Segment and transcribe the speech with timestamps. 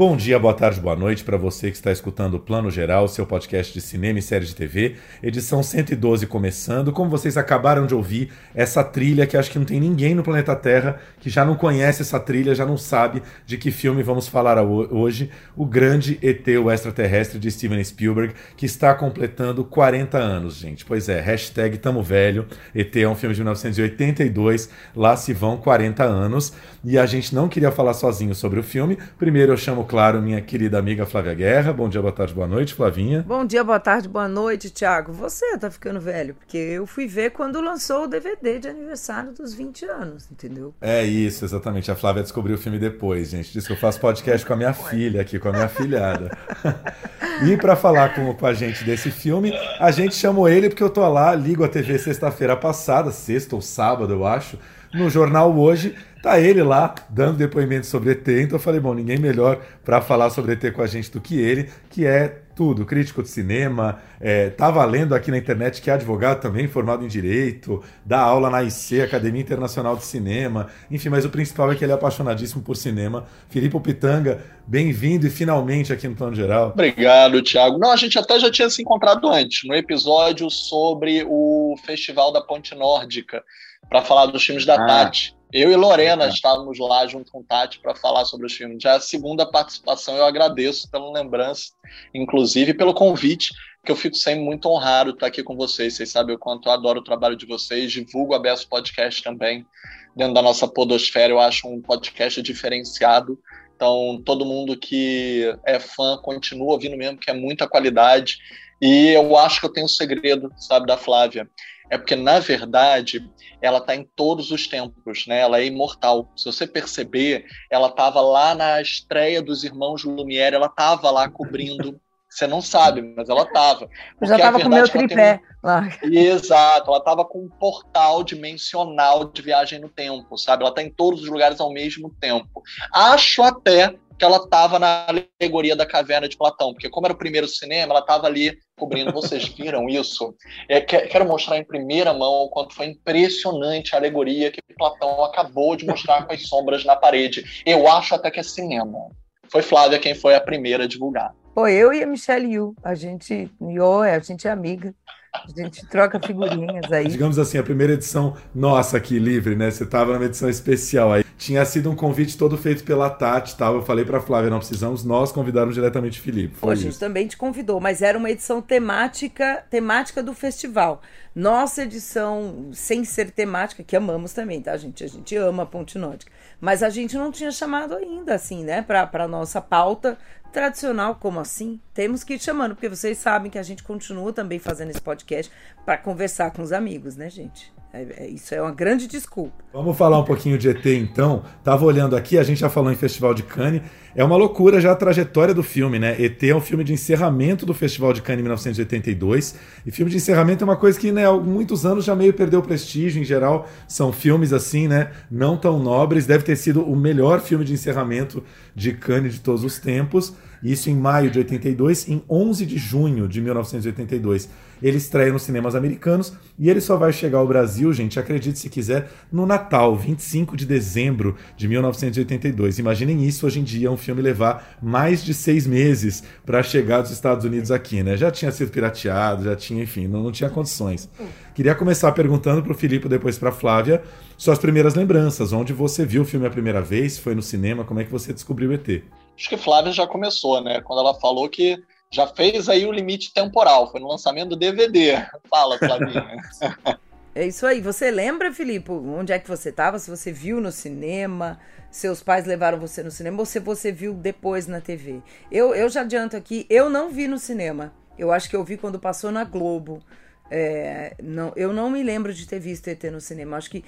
[0.00, 3.26] Bom dia, boa tarde, boa noite para você que está escutando o Plano Geral, seu
[3.26, 6.90] podcast de cinema e séries de TV, edição 112 começando.
[6.90, 10.56] Como vocês acabaram de ouvir, essa trilha que acho que não tem ninguém no planeta
[10.56, 14.58] Terra que já não conhece essa trilha, já não sabe de que filme vamos falar
[14.62, 20.82] hoje, o grande ET, o extraterrestre de Steven Spielberg, que está completando 40 anos, gente.
[20.82, 26.02] Pois é, hashtag tamo velho, ET é um filme de 1982, lá se vão 40
[26.02, 28.96] anos, e a gente não queria falar sozinho sobre o filme.
[29.18, 31.72] Primeiro eu chamo claro, minha querida amiga Flávia Guerra.
[31.72, 33.24] Bom dia, boa tarde, boa noite, Flavinha.
[33.26, 35.12] Bom dia, boa tarde, boa noite, Thiago.
[35.12, 39.52] Você tá ficando velho, porque eu fui ver quando lançou o DVD de aniversário dos
[39.52, 40.72] 20 anos, entendeu?
[40.80, 41.90] É isso, exatamente.
[41.90, 43.52] A Flávia descobriu o filme depois, gente.
[43.52, 46.38] Diz que eu faço podcast com a minha filha aqui, com a minha filhada.
[47.44, 50.90] e para falar com, com a gente desse filme, a gente chamou ele porque eu
[50.90, 54.56] tô lá, ligo a TV sexta-feira passada, sexta ou sábado, eu acho,
[54.94, 59.18] no jornal hoje Tá ele lá dando depoimento sobre ET, então eu falei, bom, ninguém
[59.18, 63.22] melhor para falar sobre ET com a gente do que ele, que é tudo, crítico
[63.22, 67.82] de cinema, é, tá valendo aqui na internet que é advogado também, formado em Direito,
[68.04, 71.92] dá aula na IC, Academia Internacional de Cinema, enfim, mas o principal é que ele
[71.92, 73.24] é apaixonadíssimo por cinema.
[73.48, 76.72] Filipe Pitanga, bem-vindo e finalmente aqui no Plano Geral.
[76.74, 77.78] Obrigado, Thiago.
[77.78, 82.42] Não, a gente até já tinha se encontrado antes, no episódio sobre o Festival da
[82.42, 83.42] Ponte Nórdica,
[83.88, 84.86] para falar dos filmes da ah.
[84.86, 85.39] Tati.
[85.52, 86.28] Eu e Lorena é.
[86.28, 88.82] estávamos lá junto com o Tati para falar sobre os filmes.
[88.82, 91.72] Já a segunda participação, eu agradeço pela lembrança,
[92.14, 93.52] inclusive pelo convite,
[93.84, 95.94] que eu fico sempre muito honrado estar aqui com vocês.
[95.94, 99.66] Vocês sabem o quanto eu adoro o trabalho de vocês, divulgo a Besso Podcast também,
[100.14, 103.38] dentro da nossa podosfera, eu acho um podcast diferenciado.
[103.74, 108.36] Então, todo mundo que é fã continua ouvindo mesmo, que é muita qualidade.
[108.80, 111.48] E eu acho que eu tenho um segredo, sabe, da Flávia.
[111.90, 113.28] É porque, na verdade,
[113.60, 115.40] ela está em todos os tempos, né?
[115.40, 116.30] Ela é imortal.
[116.36, 122.00] Se você perceber, ela estava lá na estreia dos Irmãos Lumière, ela estava lá cobrindo.
[122.28, 123.88] Você não sabe, mas ela estava.
[124.20, 125.66] Eu já estava com o meu tripé um...
[125.66, 125.88] lá.
[126.00, 130.62] Exato, ela estava com um portal dimensional de viagem no tempo, sabe?
[130.62, 132.62] Ela está em todos os lugares ao mesmo tempo.
[132.94, 135.06] Acho até que ela estava na
[135.40, 139.10] alegoria da caverna de Platão, porque como era o primeiro cinema, ela estava ali cobrindo.
[139.12, 140.34] Vocês viram isso?
[140.68, 145.74] É, quero mostrar em primeira mão o quanto foi impressionante a alegoria que Platão acabou
[145.74, 147.62] de mostrar com as sombras na parede.
[147.64, 149.08] Eu acho até que é cinema.
[149.48, 151.34] Foi Flávia quem foi a primeira a divulgar.
[151.54, 152.74] Foi eu e a Michelle Yu.
[152.84, 154.94] A gente, yo, a gente é amiga.
[155.32, 157.06] A gente troca figurinhas aí.
[157.06, 159.70] Digamos assim, a primeira edição nossa aqui, livre, né?
[159.70, 161.24] Você estava numa edição especial aí.
[161.38, 163.76] Tinha sido um convite todo feito pela Tati tal.
[163.76, 166.56] Eu falei para Flávia, não precisamos, nós convidamos diretamente o Felipe.
[166.56, 171.00] Foi a gente também te convidou, mas era uma edição temática, temática do festival.
[171.32, 175.04] Nossa edição, sem ser temática, que amamos também, tá, gente?
[175.04, 176.32] A gente ama a Ponte Nórdica.
[176.60, 180.18] Mas a gente não tinha chamado ainda, assim, né, para nossa pauta
[180.52, 181.80] tradicional, como assim?
[181.94, 185.50] Temos que ir chamando, porque vocês sabem que a gente continua também fazendo esse podcast
[185.84, 187.72] para conversar com os amigos, né, gente?
[187.92, 189.64] É, é, isso é uma grande desculpa.
[189.72, 191.42] Vamos falar um pouquinho de ET então.
[191.64, 193.82] Tava olhando aqui, a gente já falou em Festival de Cannes.
[194.14, 196.14] É uma loucura já a trajetória do filme, né?
[196.20, 199.56] ET é um filme de encerramento do Festival de Cannes em 1982.
[199.84, 202.62] E filme de encerramento é uma coisa que, né, há muitos anos já meio perdeu
[202.62, 203.20] prestígio.
[203.20, 206.26] Em geral, são filmes assim, né, não tão nobres.
[206.26, 208.42] Deve ter sido o melhor filme de encerramento
[208.74, 210.32] de Cannes de todos os tempos.
[210.62, 214.48] Isso em maio de 82, em 11 de junho de 1982.
[214.82, 218.68] Ele estreia nos cinemas americanos e ele só vai chegar ao Brasil, gente, acredite se
[218.68, 222.78] quiser, no Natal, 25 de dezembro de 1982.
[222.78, 227.10] Imaginem isso hoje em dia, um filme levar mais de seis meses para chegar dos
[227.10, 228.16] Estados Unidos aqui, né?
[228.16, 231.08] Já tinha sido pirateado, já tinha, enfim, não, não tinha condições.
[231.54, 234.02] Queria começar perguntando para o Filipe, depois para a Flávia,
[234.36, 235.52] suas primeiras lembranças.
[235.52, 237.18] Onde você viu o filme a primeira vez?
[237.18, 237.84] Foi no cinema?
[237.84, 239.02] Como é que você descobriu o ET?
[239.36, 240.80] Acho que Flávia já começou, né?
[240.80, 245.24] Quando ela falou que já fez aí o limite temporal, foi no lançamento do DVD.
[245.48, 246.36] Fala, Flavinha.
[247.32, 247.80] É isso aí.
[247.80, 250.00] Você lembra, Filipe, onde é que você estava?
[250.00, 254.12] Se você viu no cinema, seus pais levaram você no cinema ou se você viu
[254.12, 255.22] depois na TV?
[255.48, 257.92] Eu, eu já adianto aqui, eu não vi no cinema.
[258.18, 260.02] Eu acho que eu vi quando passou na Globo.
[260.50, 263.56] É, não, eu não me lembro de ter visto ET no cinema.
[263.56, 263.84] Acho que.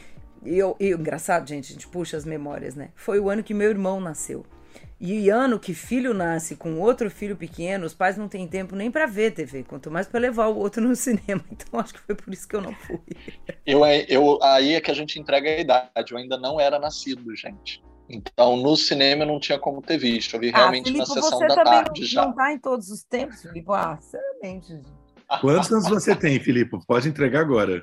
[0.46, 2.90] Eu, eu, engraçado, gente, a gente puxa as memórias, né?
[2.94, 4.46] Foi o ano que meu irmão nasceu.
[5.04, 8.88] E ano que filho nasce com outro filho pequeno, os pais não têm tempo nem
[8.88, 11.44] para ver TV, quanto mais para levar o outro no cinema.
[11.50, 13.00] Então acho que foi por isso que eu não fui.
[13.66, 16.12] Eu, eu, aí é que a gente entrega a idade.
[16.12, 17.82] Eu ainda não era nascido, gente.
[18.08, 20.36] Então, no cinema eu não tinha como ter visto.
[20.36, 22.24] Eu vi ah, realmente ah, Filipe, na sessão da tarde não, já.
[22.26, 23.66] Não tá em todos os tempos, Filipe?
[23.70, 24.82] Ah, sinceramente.
[25.40, 26.78] Quantos anos você tem, Filipe?
[26.86, 27.82] Pode entregar agora.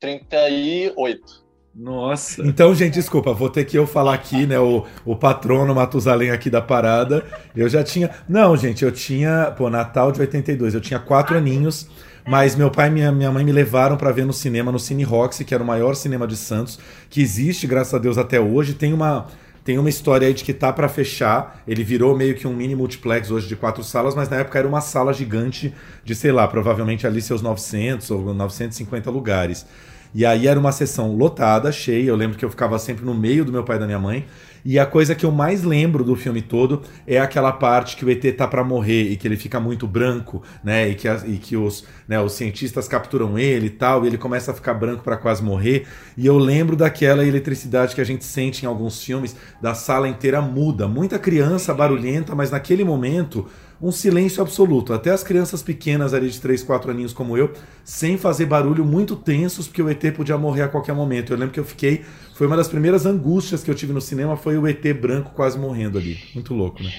[0.00, 1.49] 38.
[1.74, 2.42] Nossa.
[2.42, 4.58] Então, gente, desculpa, vou ter que eu falar aqui, né?
[4.58, 7.24] O, o patrono Matusalém aqui da parada.
[7.54, 8.10] Eu já tinha.
[8.28, 9.54] Não, gente, eu tinha.
[9.56, 11.88] Pô, Natal de 82, eu tinha quatro aninhos.
[12.26, 15.02] Mas meu pai e minha, minha mãe me levaram para ver no cinema, no Cine
[15.04, 16.78] Roxy, que era o maior cinema de Santos,
[17.08, 18.74] que existe, graças a Deus, até hoje.
[18.74, 19.26] Tem uma,
[19.64, 21.62] tem uma história aí de que tá para fechar.
[21.66, 24.68] Ele virou meio que um mini multiplex hoje de quatro salas, mas na época era
[24.68, 25.72] uma sala gigante
[26.04, 29.66] de, sei lá, provavelmente ali seus 900 ou 950 lugares.
[30.14, 32.08] E aí era uma sessão lotada, cheia.
[32.08, 34.26] Eu lembro que eu ficava sempre no meio do meu pai e da minha mãe.
[34.64, 38.10] E a coisa que eu mais lembro do filme todo é aquela parte que o
[38.10, 40.88] ET tá para morrer e que ele fica muito branco, né?
[40.88, 44.50] E que, e que os, né, os cientistas capturam ele e tal, e ele começa
[44.50, 45.86] a ficar branco para quase morrer.
[46.16, 50.42] E eu lembro daquela eletricidade que a gente sente em alguns filmes, da sala inteira
[50.42, 50.86] muda.
[50.86, 53.46] Muita criança barulhenta, mas naquele momento
[53.80, 54.92] um silêncio absoluto.
[54.92, 57.52] Até as crianças pequenas ali de 3, 4 aninhos como eu,
[57.84, 61.32] sem fazer barulho, muito tensos, porque o ET podia morrer a qualquer momento.
[61.32, 62.04] Eu lembro que eu fiquei.
[62.34, 65.58] Foi uma das primeiras angústias que eu tive no cinema, foi o ET branco quase
[65.58, 66.18] morrendo ali.
[66.34, 66.92] Muito louco, né?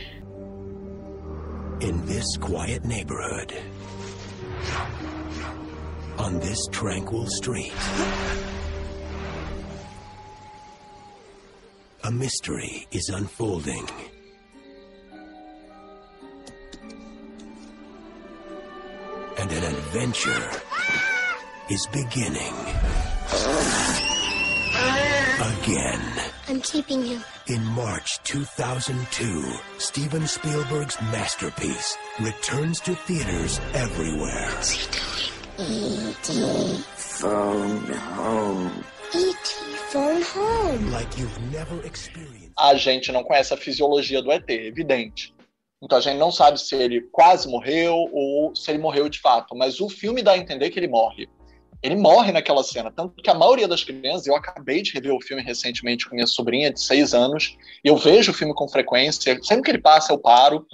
[1.82, 3.56] In this quiet neighborhood,
[6.20, 7.74] on this tranquil street,
[12.04, 13.86] a mystery is unfolding.
[19.92, 20.50] Adventure
[21.70, 22.54] is beginning.
[25.52, 26.02] Again.
[26.48, 27.22] I'm keeping him.
[27.48, 29.44] In March 2002,
[29.80, 34.48] Steven Spielberg's masterpiece returns to theaters everywhere.
[34.52, 34.88] What's he
[35.60, 36.08] doing?
[36.08, 36.84] E.T.
[36.96, 38.84] Phone Home.
[39.14, 39.76] E.T.
[39.90, 40.92] Phone Home.
[40.92, 42.54] Like you've never experienced.
[42.58, 45.34] A gente não conhece a fisiologia do ET, evidente.
[45.82, 49.56] Então a gente não sabe se ele quase morreu ou se ele morreu de fato,
[49.56, 51.28] mas o filme dá a entender que ele morre.
[51.82, 55.22] Ele morre naquela cena, tanto que a maioria das crianças, eu acabei de rever o
[55.22, 59.40] filme recentemente com minha sobrinha de seis anos, e eu vejo o filme com frequência,
[59.42, 60.68] sempre que ele passa eu paro,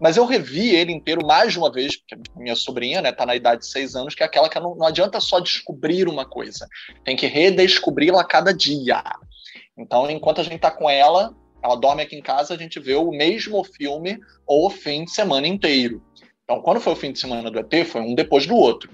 [0.00, 3.36] mas eu revi ele inteiro mais de uma vez, porque minha sobrinha né, tá na
[3.36, 6.66] idade de seis anos, que é aquela que não, não adianta só descobrir uma coisa,
[7.04, 9.02] tem que redescobri-la a cada dia.
[9.76, 11.34] Então, enquanto a gente tá com ela,
[11.64, 15.46] ela dorme aqui em casa, a gente vê o mesmo filme o fim de semana
[15.46, 16.02] inteiro.
[16.44, 18.90] Então, quando foi o fim de semana do ET, foi um depois do outro.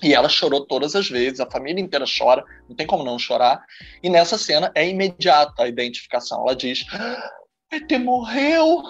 [0.00, 3.60] E ela chorou todas as vezes, a família inteira chora, não tem como não chorar.
[4.02, 6.42] E nessa cena é imediata a identificação.
[6.42, 7.30] Ela diz: ah,
[7.72, 8.82] ET morreu!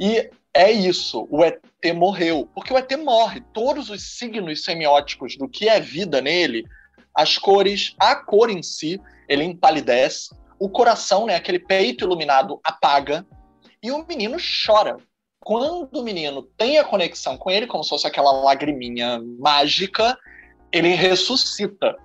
[0.00, 1.60] E é isso, o ET
[1.94, 2.48] morreu.
[2.54, 3.42] Porque o ET morre.
[3.52, 6.64] Todos os signos semióticos do que é vida nele,
[7.14, 8.98] as cores, a cor em si,
[9.28, 13.26] ele empalidece, o coração, né, aquele peito iluminado, apaga
[13.82, 14.36] e o menino
[14.66, 14.98] chora.
[15.42, 20.18] Quando o menino tem a conexão com ele, como se fosse aquela lagriminha mágica,
[20.70, 21.96] ele ressuscita.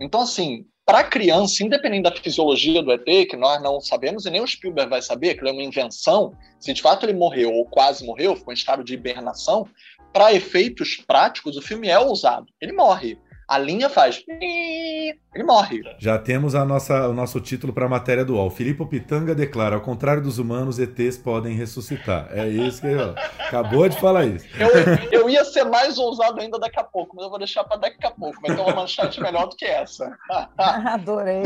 [0.00, 4.30] Então, assim, para a criança, independente da fisiologia do ET, que nós não sabemos e
[4.30, 7.52] nem o Spielberg vai saber, que ele é uma invenção, se de fato ele morreu
[7.52, 9.68] ou quase morreu, ficou em estado de hibernação,
[10.12, 12.46] para efeitos práticos, o filme é ousado.
[12.60, 14.22] Ele morre a linha faz.
[14.28, 15.82] Ele morre.
[15.98, 18.50] Já temos a nossa, o nosso título para a matéria do UOL.
[18.50, 22.28] Filipe Pitanga declara: ao contrário dos humanos, ETs podem ressuscitar.
[22.30, 24.46] É isso que ele acabou de falar isso.
[24.58, 27.76] Eu, eu ia ser mais ousado ainda daqui a pouco, mas eu vou deixar para
[27.76, 28.40] daqui a pouco.
[28.40, 30.16] Vai ter uma manchete melhor do que essa.
[30.56, 31.42] Adorei.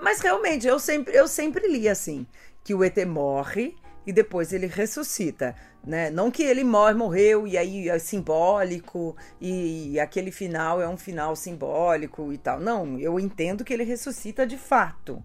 [0.00, 2.26] mas realmente, eu sempre, eu sempre li assim:
[2.64, 3.74] que o ET morre
[4.06, 5.54] e depois ele ressuscita.
[5.84, 6.10] Né?
[6.10, 11.34] Não que ele morre, morreu e aí é simbólico e aquele final é um final
[11.34, 12.60] simbólico e tal.
[12.60, 15.22] Não, eu entendo que ele ressuscita de fato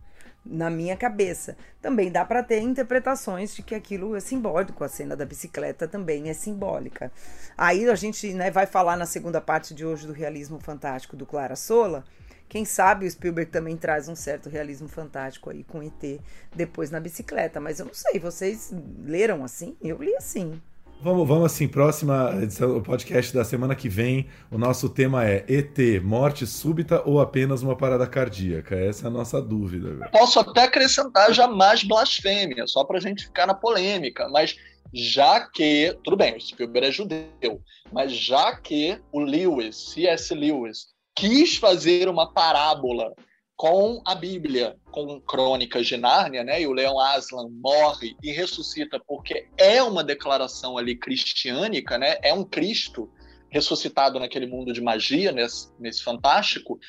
[0.49, 1.57] na minha cabeça.
[1.81, 6.29] Também dá para ter interpretações de que aquilo é simbólico, a cena da bicicleta também
[6.29, 7.11] é simbólica.
[7.57, 11.25] Aí a gente né, vai falar na segunda parte de hoje do realismo fantástico do
[11.25, 12.03] Clara Sola
[12.49, 16.19] quem sabe o Spielberg também traz um certo realismo fantástico aí com ET
[16.55, 17.59] depois na bicicleta.
[17.59, 18.73] Mas eu não sei, vocês
[19.03, 19.75] leram assim?
[19.81, 20.59] Eu li assim.
[20.99, 24.27] Vamos, vamos assim, próxima edição do podcast da semana que vem.
[24.49, 28.75] O nosso tema é ET, morte súbita ou apenas uma parada cardíaca?
[28.75, 30.09] Essa é a nossa dúvida.
[30.11, 34.55] Posso até acrescentar já mais blasfêmia, só para a gente ficar na polêmica, mas
[34.91, 37.61] já que, tudo bem, o Spielberg é judeu,
[37.91, 40.33] mas já que o Lewis, C.S.
[40.33, 43.11] Lewis, quis fazer uma parábola
[43.55, 46.61] com a Bíblia, com Crônicas de Nárnia, né?
[46.61, 52.17] E o Leão Aslan morre e ressuscita porque é uma declaração ali cristiânica, né?
[52.21, 53.11] É um Cristo
[53.49, 56.79] ressuscitado naquele mundo de magia, nesse, nesse fantástico.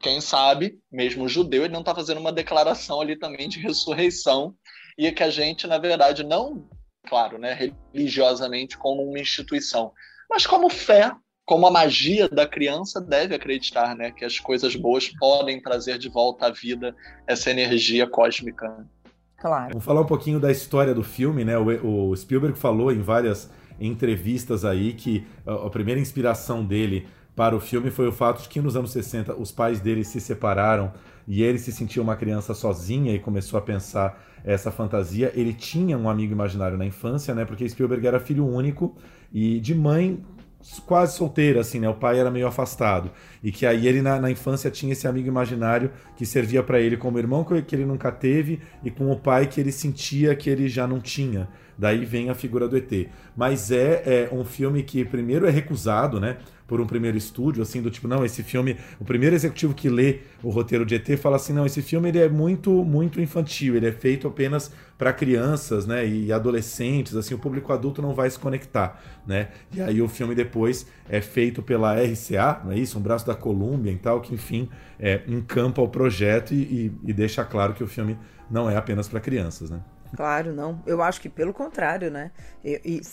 [0.00, 4.52] Quem sabe, mesmo judeu, ele não está fazendo uma declaração ali também de ressurreição
[4.98, 6.68] e que a gente, na verdade, não,
[7.08, 9.92] claro, né, religiosamente como uma instituição,
[10.28, 11.12] mas como fé
[11.50, 14.12] como a magia da criança deve acreditar, né?
[14.12, 16.94] Que as coisas boas podem trazer de volta à vida
[17.26, 18.86] essa energia cósmica.
[19.36, 19.70] Claro.
[19.70, 21.58] Vamos falar um pouquinho da história do filme, né?
[21.58, 27.56] O, o Spielberg falou em várias entrevistas aí que a, a primeira inspiração dele para
[27.56, 30.92] o filme foi o fato de que nos anos 60 os pais dele se separaram
[31.26, 35.32] e ele se sentia uma criança sozinha e começou a pensar essa fantasia.
[35.34, 37.44] Ele tinha um amigo imaginário na infância, né?
[37.44, 38.96] Porque Spielberg era filho único
[39.32, 40.24] e de mãe
[40.86, 41.88] quase solteira, assim, né?
[41.88, 43.10] O pai era meio afastado.
[43.42, 46.96] E que aí ele, na, na infância, tinha esse amigo imaginário que servia para ele
[46.96, 50.68] como irmão que ele nunca teve e com o pai que ele sentia que ele
[50.68, 51.48] já não tinha.
[51.80, 53.08] Daí vem a figura do ET.
[53.34, 56.36] Mas é, é um filme que, primeiro, é recusado, né?
[56.70, 60.20] por um primeiro estúdio, assim, do tipo, não, esse filme, o primeiro executivo que lê
[60.40, 63.88] o roteiro de ET fala assim, não, esse filme ele é muito, muito infantil, ele
[63.88, 68.38] é feito apenas para crianças, né, e adolescentes, assim, o público adulto não vai se
[68.38, 73.02] conectar, né, e aí o filme depois é feito pela RCA, não é isso, um
[73.02, 77.44] braço da Columbia e tal, que enfim, é, encampa o projeto e, e, e deixa
[77.44, 78.16] claro que o filme
[78.48, 79.80] não é apenas para crianças, né.
[80.16, 80.82] Claro, não.
[80.86, 82.32] Eu acho que pelo contrário, né?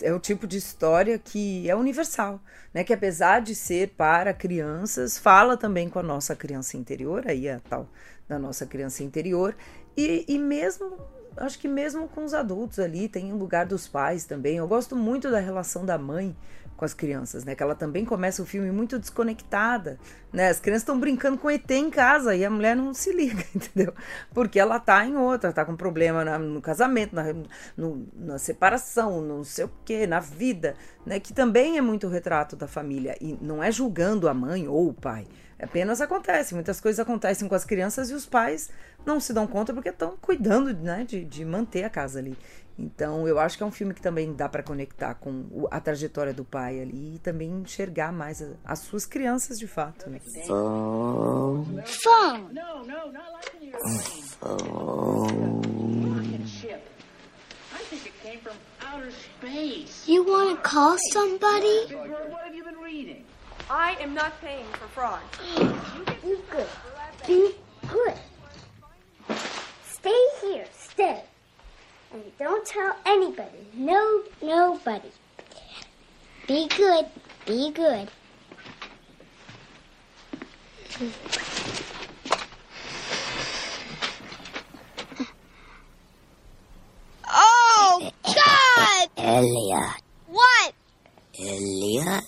[0.01, 2.42] É o tipo de história que é universal,
[2.74, 2.84] né?
[2.84, 7.56] Que apesar de ser para crianças, fala também com a nossa criança interior, aí é
[7.56, 7.88] a tal
[8.27, 9.56] da nossa criança interior,
[9.96, 10.98] e, e mesmo
[11.38, 14.58] acho que mesmo com os adultos ali, tem o lugar dos pais também.
[14.58, 16.36] Eu gosto muito da relação da mãe
[16.77, 17.55] com as crianças, né?
[17.55, 20.00] Que ela também começa o filme muito desconectada,
[20.31, 20.48] né?
[20.48, 23.93] As crianças estão brincando com ET em casa e a mulher não se liga, entendeu?
[24.31, 27.24] Porque ela tá em outra, tá com problema na, no casamento, na,
[27.75, 31.19] no, na separação, não sei o que, na vida, né?
[31.19, 34.93] Que também é muito retrato da família e não é julgando a mãe ou o
[34.93, 35.27] pai.
[35.60, 38.69] Apenas acontece, muitas coisas acontecem com as crianças e os pais
[39.03, 42.38] não se dão conta porque estão cuidando né, de, de manter a casa ali.
[42.79, 46.31] Então, eu acho que é um filme que também dá para conectar com a trajetória
[46.31, 50.10] do pai ali e também enxergar mais as suas crianças de fato.
[50.10, 50.19] Né?
[50.46, 51.84] Phone.
[51.86, 52.53] Phone.
[60.05, 61.88] You want to call somebody?
[61.96, 63.24] What have you been reading?
[63.69, 65.19] I am not paying for fraud.
[66.22, 66.67] Be good.
[67.25, 67.55] Be
[67.88, 68.13] good.
[69.84, 70.67] Stay here.
[70.72, 71.24] Stay.
[72.17, 73.67] And don't tell anybody.
[73.75, 75.12] No, nobody.
[76.47, 77.05] Be good.
[77.45, 78.09] Be good.
[87.27, 89.09] oh, God!
[89.17, 90.01] Elliot.
[90.25, 90.74] What?
[91.39, 92.24] Elliot?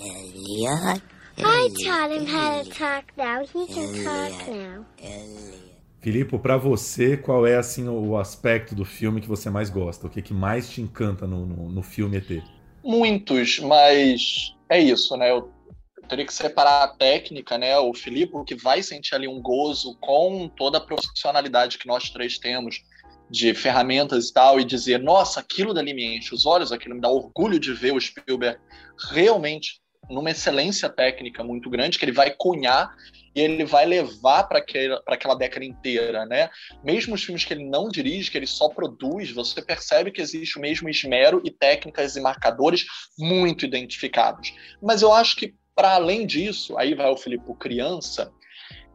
[0.00, 1.02] Elliot?
[1.38, 3.44] I taught him how to talk now.
[3.44, 4.86] He can talk now.
[5.02, 5.71] Elliot.
[6.02, 10.08] Filipe, para você, qual é assim o aspecto do filme que você mais gosta?
[10.08, 12.42] O que, que mais te encanta no, no, no filme ET?
[12.82, 15.30] Muitos, mas é isso, né?
[15.30, 15.52] Eu
[16.08, 17.78] teria que separar a técnica, né?
[17.78, 22.36] O Filipe, que vai sentir ali um gozo com toda a profissionalidade que nós três
[22.36, 22.82] temos
[23.30, 27.00] de ferramentas e tal, e dizer, nossa, aquilo dali me enche os olhos, aquilo me
[27.00, 28.58] dá orgulho de ver o Spielberg
[29.12, 29.80] realmente
[30.10, 32.92] numa excelência técnica muito grande, que ele vai cunhar
[33.34, 36.50] e ele vai levar para aquela década inteira, né?
[36.84, 40.58] Mesmo os filmes que ele não dirige, que ele só produz, você percebe que existe
[40.58, 42.84] o mesmo esmero e técnicas e marcadores
[43.18, 44.52] muito identificados.
[44.82, 48.32] Mas eu acho que, para além disso, aí vai o Filipe criança,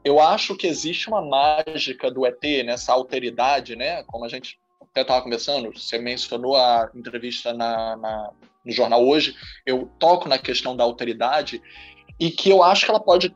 [0.04, 4.04] eu acho que existe uma mágica do ET, nessa alteridade, né?
[4.04, 8.32] Como a gente até estava conversando, você mencionou a entrevista na, na,
[8.64, 11.62] no jornal hoje, eu toco na questão da alteridade
[12.20, 13.36] e que eu acho que ela pode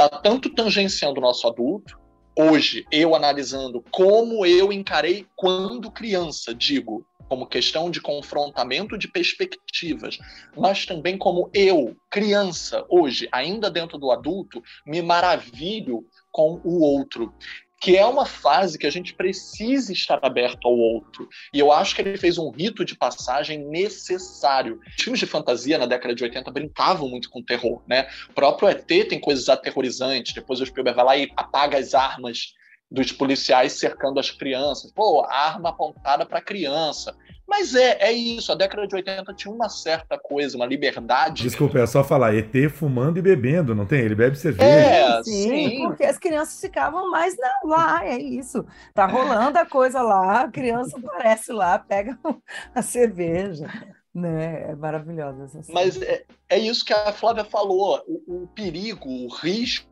[0.00, 1.98] está tanto tangenciando o nosso adulto,
[2.38, 10.16] hoje, eu analisando como eu encarei quando criança, digo, como questão de confrontamento de perspectivas,
[10.56, 17.34] mas também como eu, criança, hoje, ainda dentro do adulto, me maravilho com o outro
[17.80, 21.28] que é uma fase que a gente precisa estar aberto ao outro.
[21.52, 24.80] E eu acho que ele fez um rito de passagem necessário.
[24.98, 28.08] Filmes de fantasia na década de 80 brincavam muito com terror, né?
[28.28, 30.34] O próprio ET tem coisas aterrorizantes.
[30.34, 32.54] Depois o Spielberg vai lá e apaga as armas
[32.90, 34.90] dos policiais cercando as crianças.
[34.92, 37.14] Pô, arma apontada para criança.
[37.48, 38.52] Mas é, é isso.
[38.52, 41.42] A década de 80 tinha uma certa coisa, uma liberdade.
[41.42, 42.34] Desculpa, é só falar.
[42.34, 44.00] ET fumando e bebendo, não tem?
[44.00, 44.68] Ele bebe cerveja.
[44.68, 45.82] É, sim, sim.
[45.82, 48.64] porque as crianças ficavam mais na, lá, é isso.
[48.94, 52.18] Tá rolando a coisa lá, a criança aparece lá, pega
[52.74, 53.66] a cerveja.
[54.14, 54.70] Né?
[54.70, 55.80] É maravilhosa essa cena.
[55.80, 58.02] Mas é, é isso que a Flávia falou.
[58.06, 59.88] O, o perigo, o risco,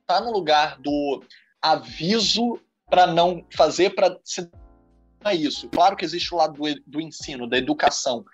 [0.00, 1.22] está no lugar do
[1.72, 4.48] aviso para não fazer, para se
[5.34, 5.68] isso.
[5.70, 8.24] Claro que existe o lado do, do ensino, da educação,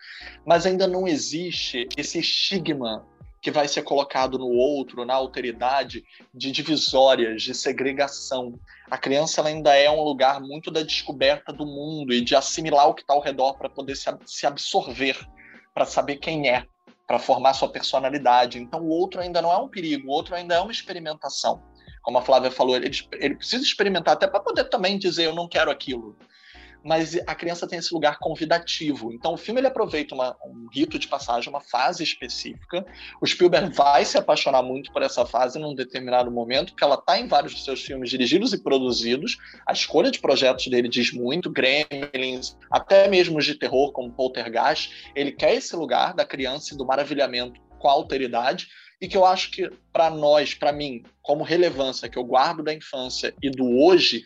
[0.45, 3.07] mas ainda não existe esse estigma
[3.41, 8.61] que vai ser colocado no outro, na alteridade, de divisórias, de segregação.
[8.91, 12.95] A criança ainda é um lugar muito da descoberta do mundo e de assimilar o
[12.95, 15.19] que está ao redor para poder se, se absorver,
[15.75, 16.67] para saber quem é,
[17.07, 18.59] para formar sua personalidade.
[18.59, 21.63] Então, o outro ainda não é um perigo, o outro ainda é uma experimentação.
[22.03, 25.49] Como a Flávia falou, ele, ele precisa experimentar até para poder também dizer eu não
[25.49, 26.17] quero aquilo
[26.85, 29.13] mas a criança tem esse lugar convidativo.
[29.13, 32.85] Então o filme ele aproveita uma, um rito de passagem, uma fase específica.
[33.21, 37.19] O Spielberg vai se apaixonar muito por essa fase num determinado momento, porque ela está
[37.19, 39.37] em vários dos seus filmes dirigidos e produzidos.
[39.67, 45.13] A escolha de projetos dele diz muito, Gremlins, até mesmo os de terror como Poltergeist.
[45.15, 48.69] Ele quer esse lugar da criança e do maravilhamento com a alteridade
[49.03, 52.73] e que eu acho que para nós, para mim, como relevância que eu guardo da
[52.73, 54.23] infância e do hoje,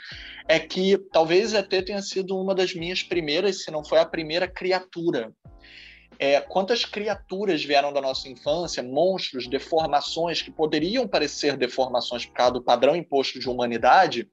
[0.47, 4.47] é que talvez ET tenha sido uma das minhas primeiras, se não foi a primeira
[4.47, 5.33] criatura.
[6.19, 12.53] É, quantas criaturas vieram da nossa infância, monstros, deformações que poderiam parecer deformações por causa
[12.53, 14.29] do padrão imposto de humanidade,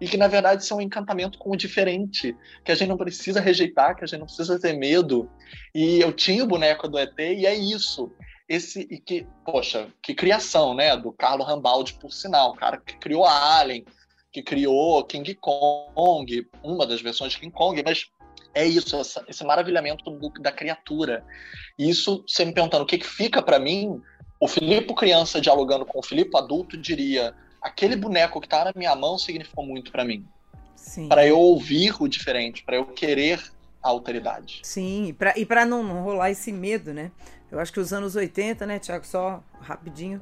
[0.00, 3.38] e que na verdade são um encantamento com o diferente, que a gente não precisa
[3.38, 5.30] rejeitar, que a gente não precisa ter medo.
[5.74, 8.10] E eu tinha o boneco do ET e é isso
[8.48, 12.96] esse e que, poxa, que criação, né, do Carlo Rambaldi, por sinal, o cara que
[12.98, 13.84] criou a Alien,
[14.32, 18.06] que criou King Kong, uma das versões de King Kong, mas
[18.54, 21.24] é isso, essa, esse maravilhamento do, da criatura.
[21.78, 24.00] E isso, você me perguntando o que, que fica para mim,
[24.40, 28.94] o Filipe criança dialogando com o Filipe adulto diria: aquele boneco que está na minha
[28.94, 30.24] mão significou muito para mim.
[31.08, 33.42] Para eu ouvir o diferente, para eu querer
[33.82, 34.60] a alteridade.
[34.62, 37.10] Sim, e para não, não rolar esse medo, né?
[37.50, 40.20] Eu acho que os anos 80, né, Tiago, só rapidinho.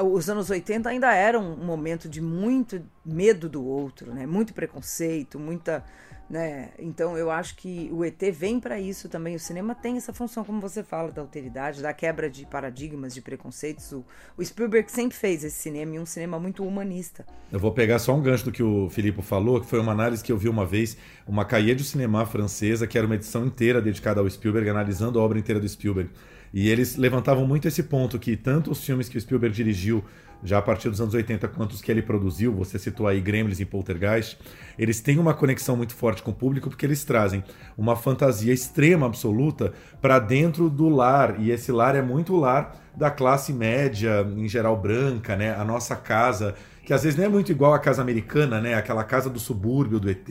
[0.00, 4.26] Os anos 80 ainda eram um momento de muito medo do outro, né?
[4.26, 5.84] Muito preconceito, muita
[6.28, 6.70] né?
[6.78, 9.34] Então eu acho que o ET vem para isso também.
[9.34, 13.22] O cinema tem essa função, como você fala, da alteridade, da quebra de paradigmas, de
[13.22, 13.90] preconceitos.
[13.92, 14.04] O,
[14.36, 17.24] o Spielberg sempre fez esse cinema e um cinema muito humanista.
[17.50, 20.22] Eu vou pegar só um gancho do que o Filipe falou, que foi uma análise
[20.22, 23.80] que eu vi uma vez, uma cahier de cinema francesa, que era uma edição inteira
[23.80, 26.10] dedicada ao Spielberg, analisando a obra inteira do Spielberg.
[26.52, 30.04] E eles levantavam muito esse ponto que tanto os filmes que o Spielberg dirigiu
[30.42, 33.58] já a partir dos anos 80, quanto os que ele produziu, você citou aí Gremlins
[33.58, 34.38] e Poltergeist,
[34.78, 37.42] eles têm uma conexão muito forte com o público porque eles trazem
[37.76, 41.40] uma fantasia extrema, absoluta, para dentro do lar.
[41.40, 45.54] E esse lar é muito o lar da classe média, em geral branca, né?
[45.54, 46.54] A nossa casa
[46.88, 48.72] que às vezes não é muito igual à casa americana, né?
[48.72, 50.26] Aquela casa do subúrbio do ET,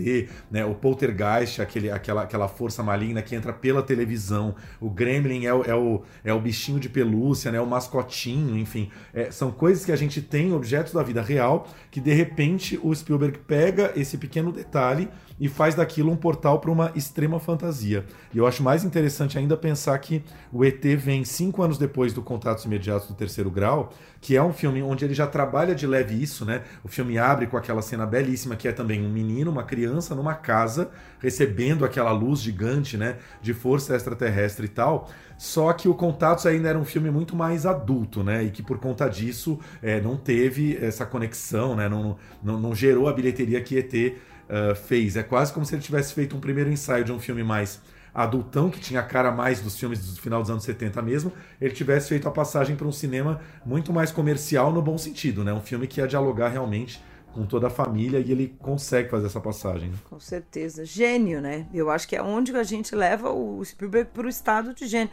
[0.49, 0.65] né?
[0.65, 4.55] O poltergeist, aquele, aquela, aquela força maligna que entra pela televisão.
[4.81, 7.61] O gremlin é o, é o, é o bichinho de pelúcia, né?
[7.61, 8.89] O mascotinho, enfim.
[9.13, 12.91] É, são coisas que a gente tem, objetos da vida real, que de repente o
[12.95, 18.05] Spielberg pega esse pequeno detalhe e faz daquilo um portal para uma extrema fantasia.
[18.33, 22.21] E eu acho mais interessante ainda pensar que o ET vem cinco anos depois do
[22.21, 26.21] Contatos Imediatos do Terceiro Grau, que é um filme onde ele já trabalha de leve
[26.21, 26.63] isso, né?
[26.83, 30.33] O filme abre com aquela cena belíssima que é também um menino, uma criança numa
[30.33, 33.17] casa recebendo aquela luz gigante, né?
[33.41, 35.09] De força extraterrestre e tal.
[35.37, 38.43] Só que o Contatos ainda era um filme muito mais adulto, né?
[38.43, 41.87] E que por conta disso é, não teve essa conexão, né?
[41.87, 44.17] Não, não, não gerou a bilheteria que ET
[44.49, 45.15] uh, fez.
[45.15, 47.81] É quase como se ele tivesse feito um primeiro ensaio de um filme mais
[48.13, 51.31] adultão, que tinha a cara mais dos filmes do final dos anos 70 mesmo,
[51.61, 55.53] ele tivesse feito a passagem para um cinema muito mais comercial no bom sentido, né?
[55.53, 56.99] Um filme que ia dialogar realmente
[57.37, 59.89] com toda a família e ele consegue fazer essa passagem.
[59.89, 59.97] Né?
[60.09, 60.83] Com certeza.
[60.83, 61.67] Gênio, né?
[61.71, 65.11] Eu acho que é onde a gente leva o Spielberg para o estado de gênio.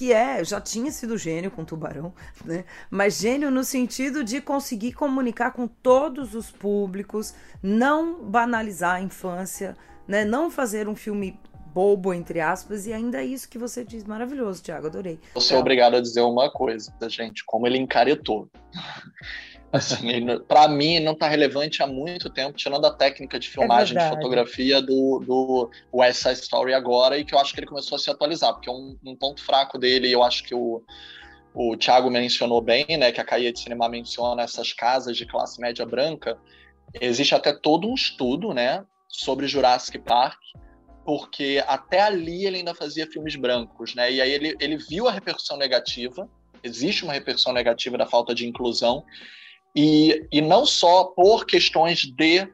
[0.00, 2.64] Que é, já tinha sido gênio com Tubarão, né?
[2.90, 9.76] Mas gênio no sentido de conseguir comunicar com todos os públicos, não banalizar a infância,
[10.08, 10.24] né?
[10.24, 11.38] Não fazer um filme
[11.74, 14.02] bobo, entre aspas, e ainda é isso que você diz.
[14.04, 15.18] Maravilhoso, Tiago, adorei.
[15.34, 18.48] Vou ser obrigado a dizer uma coisa, gente, como ele encaretou.
[19.72, 24.02] Assim, para mim, não está relevante há muito tempo, tirando a técnica de filmagem é
[24.02, 27.94] de fotografia do, do West Side Story agora, e que eu acho que ele começou
[27.94, 30.82] a se atualizar, porque é um, um ponto fraco dele, eu acho que o,
[31.54, 35.60] o Thiago mencionou bem, né, que a Caia de Cinema menciona essas casas de classe
[35.60, 36.36] média branca.
[37.00, 40.40] Existe até todo um estudo, né, sobre Jurassic Park,
[41.04, 44.12] porque até ali ele ainda fazia filmes brancos, né?
[44.12, 46.28] E aí ele, ele viu a repercussão negativa,
[46.62, 49.04] existe uma repercussão negativa da falta de inclusão,
[49.74, 52.48] e, e não só por questões de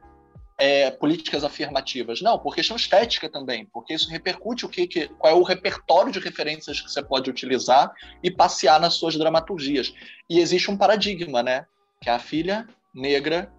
[0.57, 5.33] é, políticas afirmativas, não, por questão estética também, porque isso repercute o que, que, qual
[5.33, 7.91] é o repertório de referências que você pode utilizar
[8.23, 9.93] e passear nas suas dramaturgias.
[10.29, 11.65] E existe um paradigma, né?
[12.01, 13.51] Que é a filha negra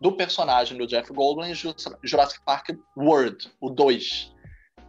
[0.00, 1.54] do personagem do Jeff Goldblum em
[2.04, 4.32] Jurassic Park World, o 2.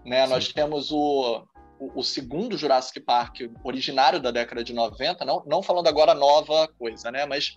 [0.06, 0.28] Né?
[0.28, 1.46] Nós temos o,
[1.80, 6.67] o, o, segundo Jurassic Park originário da década de 90, não, não falando agora nova
[6.78, 7.26] coisa, né?
[7.26, 7.54] mas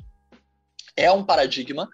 [0.96, 1.88] é um paradigma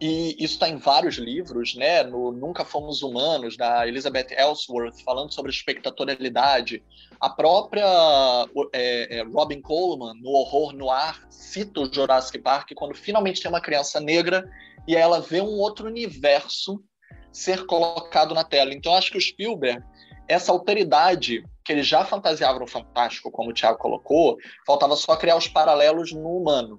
[0.00, 2.02] e isso está em vários livros, né?
[2.02, 6.84] No Nunca Fomos Humanos, da Elizabeth Ellsworth, falando sobre espectatorialidade.
[7.18, 7.86] A própria
[8.74, 13.50] é, é, Robin Coleman, no Horror no Ar, cita o Jurassic Park quando finalmente tem
[13.50, 14.44] uma criança negra
[14.86, 16.82] e ela vê um outro universo
[17.32, 18.74] ser colocado na tela.
[18.74, 19.82] Então, acho que o Spielberg,
[20.28, 25.36] essa alteridade que ele já fantasiava no Fantástico, como o Thiago colocou, faltava só criar
[25.36, 26.78] os paralelos no humano.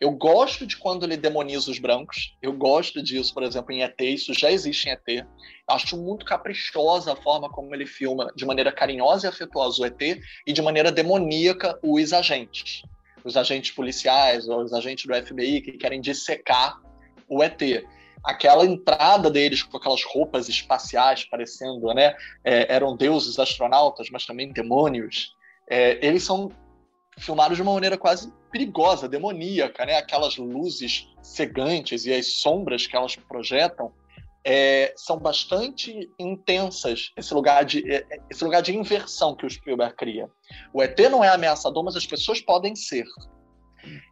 [0.00, 2.36] Eu gosto de quando ele demoniza os brancos.
[2.40, 4.00] Eu gosto disso, por exemplo, em ET.
[4.00, 5.26] Isso já existe em ET.
[5.66, 10.20] Acho muito caprichosa a forma como ele filma, de maneira carinhosa e afetuosa o ET,
[10.46, 12.82] e de maneira demoníaca os agentes.
[13.24, 16.80] Os agentes policiais, ou os agentes do FBI que querem dissecar
[17.28, 17.60] o ET.
[18.24, 22.16] Aquela entrada deles com aquelas roupas espaciais, parecendo, né?
[22.44, 25.34] É, eram deuses astronautas, mas também demônios.
[25.68, 26.50] É, eles são
[27.18, 29.96] filmados de uma maneira quase perigosa, demoníaca, né?
[29.96, 33.92] Aquelas luzes cegantes e as sombras que elas projetam
[34.44, 37.12] é, são bastante intensas.
[37.16, 40.28] Esse lugar de é, é, esse lugar de inversão que o Spielberg cria.
[40.72, 43.04] O ET não é ameaçador, mas as pessoas podem ser.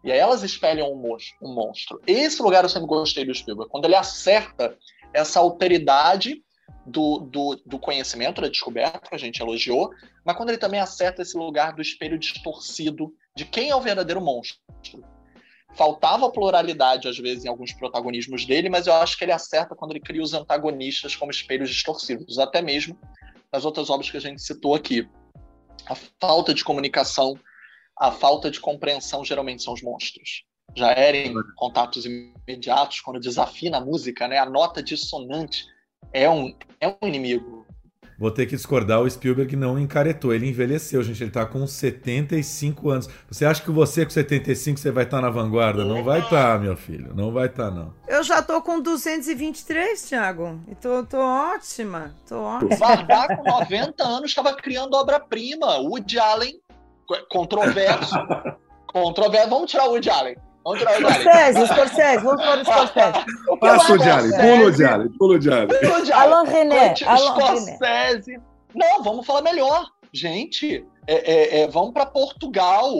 [0.04, 2.00] E aí elas espelham um monstro.
[2.06, 4.76] Esse lugar eu sempre gostei do Spielberg, quando ele acerta
[5.12, 6.42] essa alteridade
[6.86, 9.90] do, do, do, conhecimento, da descoberta, que a gente elogiou,
[10.24, 14.20] mas quando ele também acerta esse lugar do espelho distorcido de quem é o verdadeiro
[14.20, 14.58] monstro.
[15.74, 19.90] Faltava pluralidade, às vezes, em alguns protagonismos dele, mas eu acho que ele acerta quando
[19.90, 22.98] ele cria os antagonistas como espelhos distorcidos, até mesmo
[23.52, 25.08] nas outras obras que a gente citou aqui.
[25.86, 27.38] A falta de comunicação,
[27.98, 30.44] a falta de compreensão geralmente são os monstros.
[30.74, 34.38] Já era em contatos imediatos, quando desafina a música, né?
[34.38, 35.66] a nota dissonante
[36.12, 37.66] é um, é um inimigo.
[38.18, 42.88] Vou ter que discordar, o Spielberg não encaretou, ele envelheceu, gente, ele tá com 75
[42.88, 43.10] anos.
[43.30, 45.84] Você acha que você com 75 você vai estar tá na vanguarda?
[45.84, 47.92] Não vai estar, tá, meu filho, não vai estar tá, não.
[48.08, 52.74] Eu já tô com 223, Thiago, e tô, tô ótima, tô ótima.
[52.74, 56.58] O Vardar com 90 anos estava criando obra-prima, Woody Allen,
[57.28, 58.14] controverso,
[58.88, 60.36] controverso, vamos tirar o Woody Allen.
[60.66, 63.24] Vamos tirar o Scorsese, Scorsese, vamos para o Scorsese.
[63.60, 65.68] Passa o Diário, pula o Diário, pula o Diário.
[66.12, 68.40] Alain René, Alain Scorsese.
[68.74, 69.86] Não, vamos falar melhor.
[70.12, 72.92] Gente, é, é, é, vamos para Portugal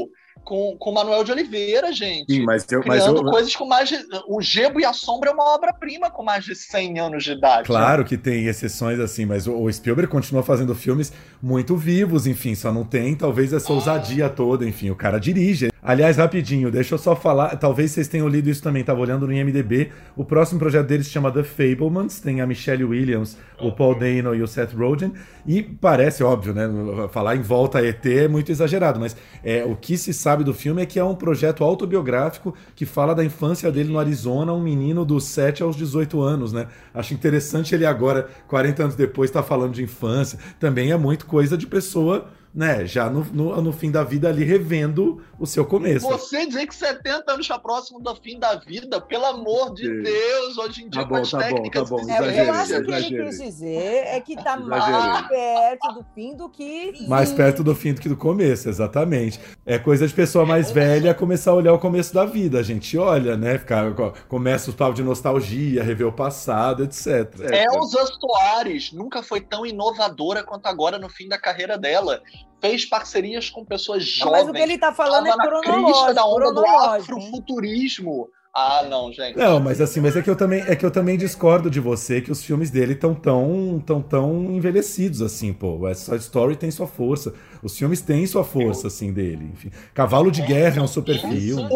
[0.45, 2.33] com, com Manuel de Oliveira, gente.
[2.33, 3.25] Sim, mas eu, mas eu...
[3.25, 3.97] coisas com mais de...
[4.29, 7.67] O Gebo e a Sombra é uma obra-prima com mais de 100 anos de idade.
[7.67, 12.73] Claro que tem exceções assim, mas o, Spielberg continua fazendo filmes muito vivos, enfim, só
[12.73, 15.69] não tem talvez essa ousadia toda, enfim, o cara dirige.
[15.87, 19.33] Aliás, rapidinho, deixa eu só falar, talvez vocês tenham lido isso também, tava olhando no
[19.33, 23.97] IMDB, o próximo projeto deles se chama The Fablemans, tem a Michelle Williams, o Paul
[23.97, 25.13] Dano e o Seth Rogen,
[25.47, 26.69] e parece óbvio, né,
[27.13, 30.53] falar em volta a ET é muito exagerado, mas é, o que se sabe do
[30.53, 34.61] filme é que é um projeto autobiográfico que fala da infância dele no Arizona, um
[34.61, 36.67] menino dos 7 aos 18 anos, né?
[36.93, 40.37] Acho interessante ele agora, 40 anos depois, estar tá falando de infância.
[40.59, 44.43] Também é muito coisa de pessoa né, já no, no, no, fim da vida ali
[44.43, 46.09] revendo o seu começo.
[46.09, 50.03] Você dizer que 70 anos está próximo do fim da vida, pelo amor de Sim.
[50.03, 52.25] Deus, hoje em dia tá bom, com as tá técnicas bom, tá bom.
[52.25, 56.49] É, eu acho que ele quis dizer é que está mais perto do fim do
[56.49, 56.95] que...
[57.07, 59.39] Mais perto do fim do que do começo, exatamente.
[59.67, 62.59] É coisa de pessoa mais velha começar a olhar o começo da vida.
[62.59, 63.93] A gente olha, né, ficar,
[64.29, 67.07] começa os papos de nostalgia, rever o passado, etc.
[67.53, 72.23] Elza Soares nunca foi tão inovadora quanto agora no fim da carreira dela
[72.61, 74.33] fez parcerias com pessoas jovens.
[74.33, 76.15] Mas o que ele está falando é cronológico.
[76.15, 78.29] da onda do afrofuturismo.
[78.59, 79.37] Ah, não, gente.
[79.37, 82.23] Não, mas assim, mas é que eu também é que eu também discordo de você
[82.23, 85.87] que os filmes dele estão tão, tão, tão envelhecidos assim, pô.
[85.87, 87.35] Essa Story tem sua força.
[87.63, 89.51] Os filmes têm sua força, assim, dele.
[89.53, 89.71] Enfim.
[89.93, 91.69] Cavalo de Guerra é um super filme.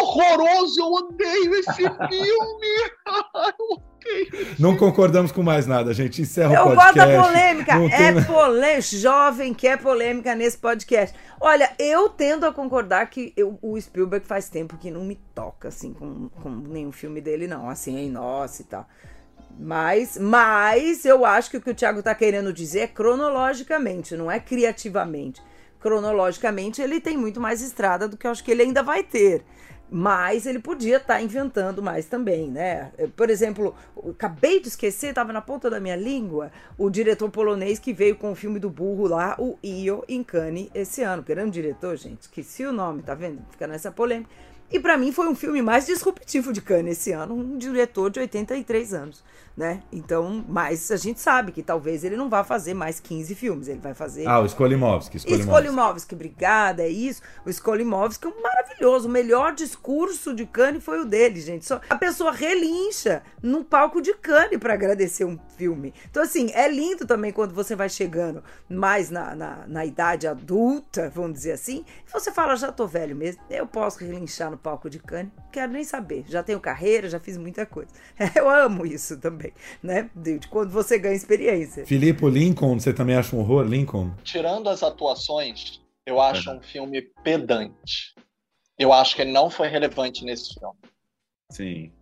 [0.00, 0.80] Horroroso!
[0.80, 1.92] Eu odeio esse filme!
[4.58, 6.22] Não concordamos com mais nada, gente.
[6.22, 6.98] Encerra eu o podcast.
[6.98, 7.72] Eu gosto da polêmica.
[7.72, 8.24] É tem...
[8.24, 8.82] polêmica.
[8.82, 11.16] Jovem quer polêmica nesse podcast.
[11.40, 15.68] Olha, eu tendo a concordar que eu, o Spielberg faz tempo que não me toca,
[15.68, 17.68] assim, com, com nenhum filme dele, não.
[17.68, 18.86] Assim, em nossa e tal.
[19.58, 24.30] Mas, mas eu acho que o que o Thiago está querendo dizer é cronologicamente, não
[24.30, 25.42] é criativamente.
[25.78, 29.44] Cronologicamente, ele tem muito mais estrada do que eu acho que ele ainda vai ter.
[29.94, 32.90] Mas ele podia estar tá inventando mais também, né?
[33.14, 33.74] Por exemplo,
[34.08, 38.32] acabei de esquecer, estava na ponta da minha língua, o diretor polonês que veio com
[38.32, 41.22] o filme do burro lá, o Io em Cannes, esse ano.
[41.22, 42.22] Grande diretor, gente.
[42.22, 43.44] Esqueci o nome, tá vendo?
[43.50, 44.30] Fica nessa polêmica.
[44.70, 48.18] E para mim foi um filme mais disruptivo de Cannes esse ano, um diretor de
[48.20, 49.22] 83 anos
[49.56, 49.82] né?
[49.92, 53.80] Então, mas a gente sabe que talvez ele não vá fazer mais 15 filmes, ele
[53.80, 54.26] vai fazer...
[54.26, 55.18] Ah, o Skolimovski.
[55.18, 57.22] Skolimovski, obrigada, é isso.
[57.44, 61.66] O Skolimovski é um maravilhoso, o melhor discurso de Cannes foi o dele, gente.
[61.66, 65.92] Só a pessoa relincha no palco de Cannes para agradecer um filme.
[66.10, 71.10] Então, assim, é lindo também quando você vai chegando mais na, na, na idade adulta,
[71.14, 74.88] vamos dizer assim, e você fala, já tô velho mesmo, eu posso relinchar no palco
[74.88, 77.90] de Cannes, quero nem saber, já tenho carreira, já fiz muita coisa.
[78.34, 79.52] Eu amo isso também também,
[79.82, 80.10] né?
[80.14, 81.84] De, de quando você ganha experiência.
[81.84, 84.12] Filipe, Lincoln, você também acha um horror, Lincoln?
[84.22, 86.54] Tirando as atuações, eu acho é.
[86.54, 88.14] um filme pedante.
[88.78, 90.78] Eu acho que ele não foi relevante nesse filme.
[91.50, 91.92] Sim.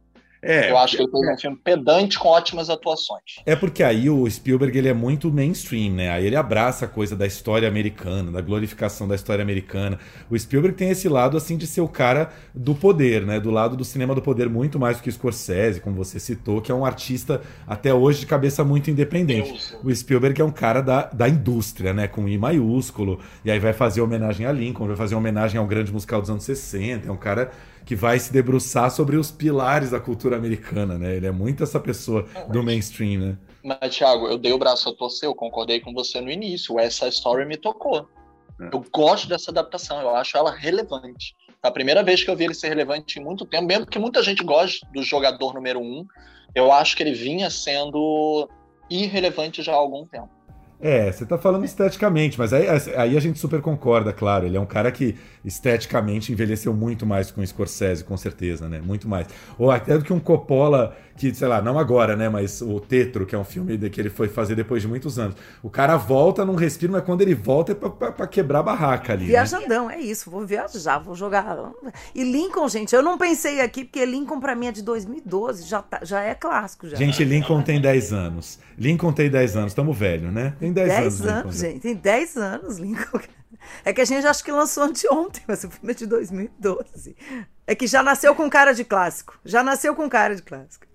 [0.43, 3.23] É, eu acho que ele fez um filme pedante com ótimas atuações.
[3.45, 6.11] É porque aí o Spielberg ele é muito mainstream, né?
[6.11, 9.99] Aí ele abraça a coisa da história americana, da glorificação da história americana.
[10.31, 13.39] O Spielberg tem esse lado assim de ser o cara do poder, né?
[13.39, 16.73] Do lado do cinema do poder muito mais do que Scorsese, como você citou, que
[16.73, 19.51] é um artista até hoje de cabeça muito independente.
[19.51, 19.77] Deus.
[19.85, 22.09] O Spielberg é um cara da, da indústria, né?
[22.09, 23.21] Com I maiúsculo.
[23.45, 26.45] E aí vai fazer homenagem a Lincoln, vai fazer homenagem ao grande musical dos anos
[26.45, 27.07] 60.
[27.07, 27.51] É um cara
[27.91, 31.17] que vai se debruçar sobre os pilares da cultura americana, né?
[31.17, 33.39] Ele é muito essa pessoa do mainstream, né?
[33.65, 36.79] Mas, Thiago, eu dei o braço a torcer, eu concordei com você no início.
[36.79, 38.09] Essa história me tocou.
[38.61, 38.69] É.
[38.73, 41.35] Eu gosto dessa adaptação, eu acho ela relevante.
[41.61, 43.99] É a primeira vez que eu vi ele ser relevante em muito tempo, mesmo que
[43.99, 46.07] muita gente goste do jogador número um,
[46.55, 48.49] eu acho que ele vinha sendo
[48.89, 50.31] irrelevante já há algum tempo.
[50.81, 52.67] É, você tá falando esteticamente, mas aí,
[52.97, 54.47] aí a gente super concorda, claro.
[54.47, 55.15] Ele é um cara que
[55.45, 58.81] esteticamente envelheceu muito mais com o Scorsese, com certeza, né?
[58.81, 59.27] Muito mais.
[59.59, 62.31] Ou até do que um Coppola, que, sei lá, não agora, né?
[62.31, 65.37] Mas o Tetro, que é um filme que ele foi fazer depois de muitos anos.
[65.63, 68.63] O cara volta num respiro, mas quando ele volta é pra, pra, pra quebrar a
[68.63, 69.27] barraca ali.
[69.27, 69.97] Viajandão, né?
[69.97, 70.31] é isso.
[70.31, 71.73] Vou viajar, vou jogar.
[72.15, 75.83] E Lincoln, gente, eu não pensei aqui, porque Lincoln pra mim é de 2012, já,
[75.83, 76.89] tá, já é clássico.
[76.89, 76.97] Já.
[76.97, 78.59] Gente, Lincoln tem 10 anos.
[78.79, 80.55] Lincoln tem 10 anos, estamos velho, né?
[80.59, 81.21] Tem 10, 10 anos.
[81.21, 81.81] 10 anos, gente.
[81.81, 83.21] Tem 10 anos, Lincoln.
[83.85, 87.17] É que a gente acha que lançou anteontem, mas o filme é de 2012.
[87.67, 89.39] É que já nasceu com cara de clássico.
[89.45, 90.87] Já nasceu com cara de clássico.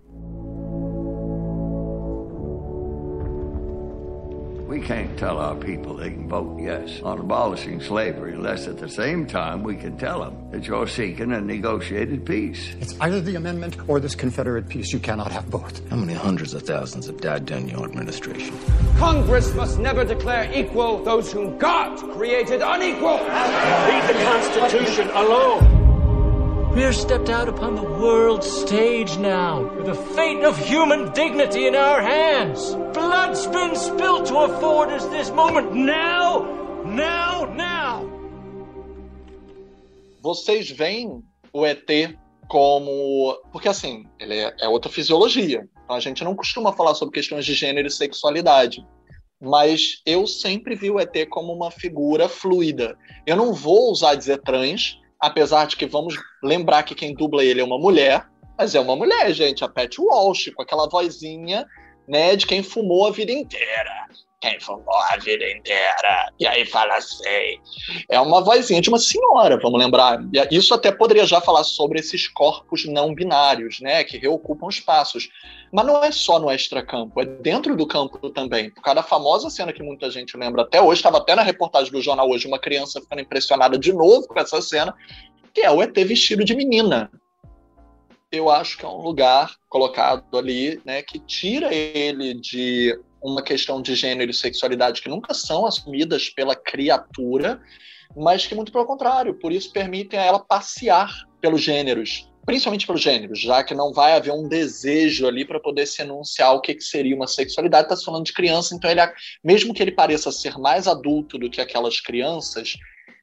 [4.67, 8.89] We can't tell our people they can vote yes on abolishing slavery unless at the
[8.89, 12.73] same time we can tell them that you're seeking a negotiated peace.
[12.82, 14.91] It's either the amendment or this Confederate peace.
[14.91, 15.88] You cannot have both.
[15.89, 18.58] How many hundreds of thousands have died during your administration?
[18.97, 23.17] Congress must never declare equal those whom God created unequal.
[23.17, 25.94] Leave the Constitution alone.
[26.75, 31.73] We're stepped out upon the world stage now, with the fate of human dignity in
[31.73, 32.75] our hands.
[32.93, 36.43] Blood's been spilled to afford us this moment now,
[36.83, 38.03] now, now.
[40.21, 41.88] Vocês veem o ET
[42.49, 43.39] como.
[43.53, 45.65] Porque assim, ele é, é outra fisiologia.
[45.85, 48.85] Então a gente não costuma falar sobre questões de gênero e sexualidade
[49.41, 52.97] mas eu sempre vi o ET como uma figura fluida.
[53.27, 57.62] Eu não vou usar dizer trans, apesar de que vamos lembrar que quem dubla ele
[57.62, 61.65] é uma mulher, mas é uma mulher, gente, a Pat Walsh, com aquela vozinha,
[62.08, 64.08] né, de quem fumou a vida inteira.
[64.45, 66.31] Quem fumou a vida inteira.
[66.39, 67.60] E aí fala assim.
[68.08, 70.19] É uma vozinha de uma senhora, vamos lembrar.
[70.51, 75.29] Isso até poderia já falar sobre esses corpos não binários, né, que reocupam espaços.
[75.73, 78.69] Mas não é só no extracampo, é dentro do campo também.
[78.69, 81.91] Por causa da famosa cena que muita gente lembra até hoje, estava até na reportagem
[81.91, 84.93] do jornal hoje, uma criança ficando impressionada de novo com essa cena,
[85.55, 87.10] que é o ET vestido de menina.
[88.31, 93.81] Eu acho que é um lugar colocado ali, né, que tira ele de uma questão
[93.81, 97.61] de gênero e sexualidade que nunca são assumidas pela criatura,
[98.15, 101.11] mas que muito pelo contrário, por isso permitem a ela passear
[101.41, 105.88] pelos gêneros, principalmente pelo gênero, já que não vai haver um desejo ali para poder
[105.88, 107.91] se enunciar o que, que seria uma sexualidade.
[107.91, 109.01] Está falando de criança, então ele,
[109.43, 112.77] mesmo que ele pareça ser mais adulto do que aquelas crianças,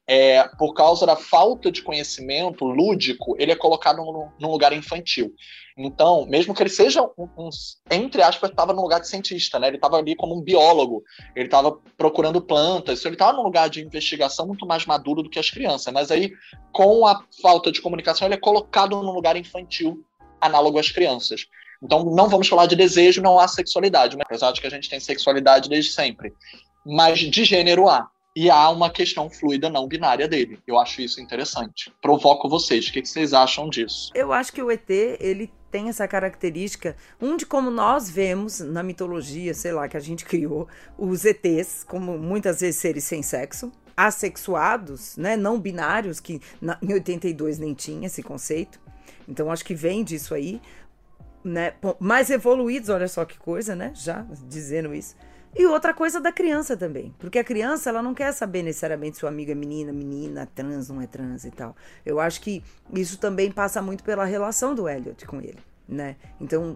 [0.05, 3.97] é, por causa da falta de conhecimento lúdico, ele é colocado
[4.39, 5.33] num, lugar infantil.
[5.77, 7.49] Então, mesmo que ele seja um, um
[7.89, 9.67] entre aspas, estava no lugar de cientista, né?
[9.67, 11.03] Ele estava ali como um biólogo,
[11.35, 15.29] ele estava procurando plantas, então ele estava num lugar de investigação muito mais maduro do
[15.29, 15.91] que as crianças.
[15.93, 16.31] Mas aí,
[16.71, 20.03] com a falta de comunicação, ele é colocado num lugar infantil,
[20.39, 21.47] análogo às crianças.
[21.81, 24.89] Então, não vamos falar de desejo, não há sexualidade, mas apesar de que a gente
[24.89, 26.33] tem sexualidade desde sempre.
[26.85, 28.09] Mas de gênero há.
[28.35, 30.59] E há uma questão fluida não binária dele.
[30.65, 31.93] Eu acho isso interessante.
[32.01, 32.87] Provoco vocês.
[32.87, 34.11] O que vocês acham disso?
[34.15, 38.83] Eu acho que o ET, ele tem essa característica, um de como nós vemos na
[38.83, 40.67] mitologia, sei lá, que a gente criou,
[40.97, 46.93] os ETs, como muitas vezes seres sem sexo, assexuados, né, não binários, que na, em
[46.93, 48.79] 82 nem tinha esse conceito.
[49.27, 50.61] Então acho que vem disso aí,
[51.43, 55.15] né, mais evoluídos, olha só que coisa, né, já dizendo isso.
[55.55, 59.25] E outra coisa da criança também, porque a criança ela não quer saber necessariamente se
[59.25, 61.75] o amigo é menina, menina, trans, não é trans e tal.
[62.03, 66.15] Eu acho que isso também passa muito pela relação do Elliot com ele, né?
[66.41, 66.75] Então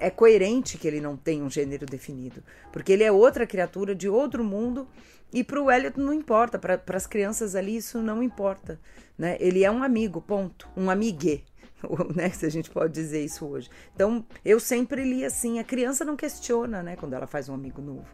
[0.00, 4.08] é coerente que ele não tenha um gênero definido, porque ele é outra criatura de
[4.08, 4.88] outro mundo
[5.32, 8.80] e para o Elliot não importa, para as crianças ali isso não importa,
[9.16, 9.36] né?
[9.38, 11.44] Ele é um amigo, ponto, um amigue.
[12.14, 13.68] né, se a gente pode dizer isso hoje.
[13.94, 17.80] Então, eu sempre li assim, a criança não questiona, né, quando ela faz um amigo
[17.80, 18.06] novo.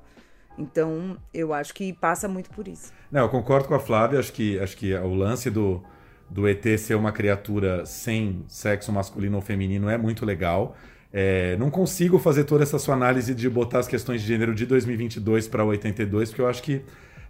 [0.59, 2.92] Então, eu acho que passa muito por isso.
[3.11, 5.83] Não, eu concordo com a Flávia, acho que, acho que o lance do,
[6.29, 10.77] do ET ser uma criatura sem sexo masculino ou feminino é muito legal.
[11.12, 14.64] É, não consigo fazer toda essa sua análise de botar as questões de gênero de
[14.64, 16.83] 2022 para 82, porque eu acho que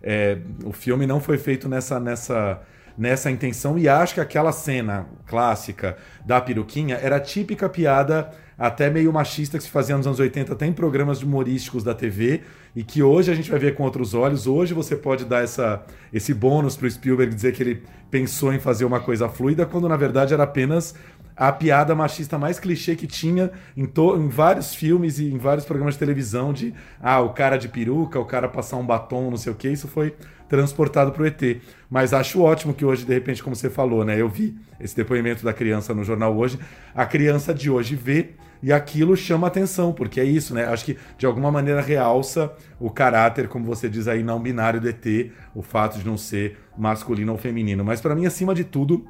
[0.03, 2.61] é, o filme não foi feito nessa, nessa
[2.97, 9.13] nessa intenção e acho que aquela cena clássica da peruquinha era típica piada até meio
[9.13, 12.43] machista que se fazia nos anos 80 até em programas humorísticos da TV
[12.77, 14.47] e que hoje a gente vai ver com outros olhos.
[14.47, 18.61] Hoje você pode dar essa, esse bônus para o Spielberg dizer que ele pensou em
[18.61, 20.95] fazer uma coisa fluida, quando na verdade era apenas
[21.37, 25.95] a piada machista mais clichê que tinha em, em vários filmes e em vários programas
[25.95, 29.53] de televisão de ah, o cara de peruca, o cara passar um batom, não sei
[29.53, 30.15] o que, isso foi
[30.53, 31.63] transportado para o ET.
[31.89, 34.21] Mas acho ótimo que hoje, de repente, como você falou, né?
[34.21, 36.59] Eu vi esse depoimento da criança no jornal hoje.
[36.95, 40.67] A criança de hoje vê e aquilo chama atenção, porque é isso, né?
[40.67, 44.87] Acho que de alguma maneira realça o caráter, como você diz aí, não binário do
[44.87, 47.83] ET, o fato de não ser masculino ou feminino.
[47.83, 49.07] Mas para mim, acima de tudo,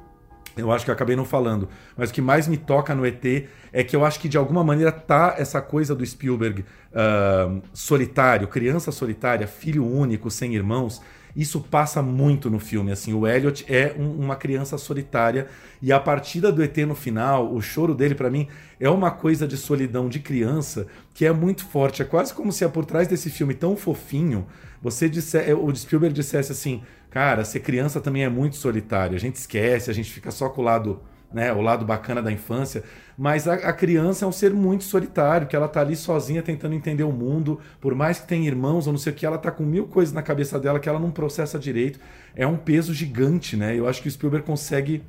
[0.55, 3.25] eu acho que eu acabei não falando, mas o que mais me toca no ET
[3.71, 8.47] é que eu acho que de alguma maneira tá essa coisa do Spielberg uh, solitário,
[8.47, 11.01] criança solitária, filho único, sem irmãos,
[11.35, 15.47] isso passa muito no filme, assim, o Elliot é um, uma criança solitária
[15.81, 18.47] e a partida do ET no final, o choro dele para mim
[18.79, 22.67] é uma coisa de solidão de criança que é muito forte, é quase como se
[22.69, 24.45] por trás desse filme tão fofinho,
[24.81, 29.35] você disse, o Spielberg dissesse assim, cara, ser criança também é muito solitário, a gente
[29.35, 31.01] esquece, a gente fica só com o lado
[31.33, 32.83] né, o lado bacana da infância,
[33.17, 36.75] mas a, a, criança é um ser muito solitário, que ela tá ali sozinha tentando
[36.75, 39.51] entender o mundo, por mais que tenha irmãos ou não sei o que, ela tá
[39.51, 41.99] com mil coisas na cabeça dela que ela não processa direito.
[42.35, 43.77] É um peso gigante, né?
[43.77, 45.03] Eu acho que o Spielberg consegue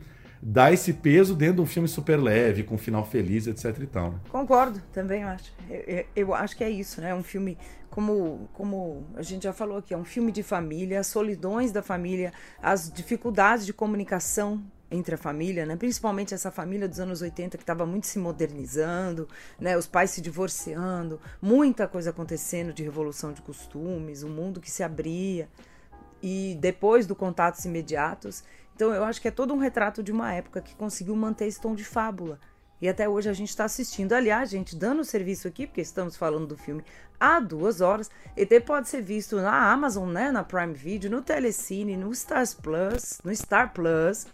[0.47, 3.87] dar esse peso dentro de um filme super leve, com um final feliz, etc e
[3.87, 4.13] tal.
[4.13, 4.19] Né?
[4.29, 5.53] Concordo, também eu acho.
[5.71, 7.15] Eu, eu, acho que é isso, né?
[7.15, 7.57] Um filme,
[7.89, 11.83] como, como a gente já falou aqui, é um filme de família, as solidões da
[11.83, 12.31] família,
[12.63, 14.63] as dificuldades de comunicação
[14.95, 15.77] entre a família, né?
[15.77, 19.29] principalmente essa família dos anos 80 que estava muito se modernizando,
[19.59, 19.77] né?
[19.77, 24.71] os pais se divorciando, muita coisa acontecendo de revolução de costumes, o um mundo que
[24.71, 25.49] se abria
[26.23, 28.45] e depois do contatos imediatos.
[28.75, 31.61] Então eu acho que é todo um retrato de uma época que conseguiu manter esse
[31.61, 32.39] tom de fábula.
[32.81, 34.13] E até hoje a gente está assistindo.
[34.13, 36.85] Aliás, gente, dando o serviço aqui, porque estamos falando do filme
[37.19, 38.11] há duas horas.
[38.37, 43.21] ET pode ser visto na Amazon, né, na Prime Video, no Telecine, no Stars Plus,
[43.25, 44.27] no Star Plus.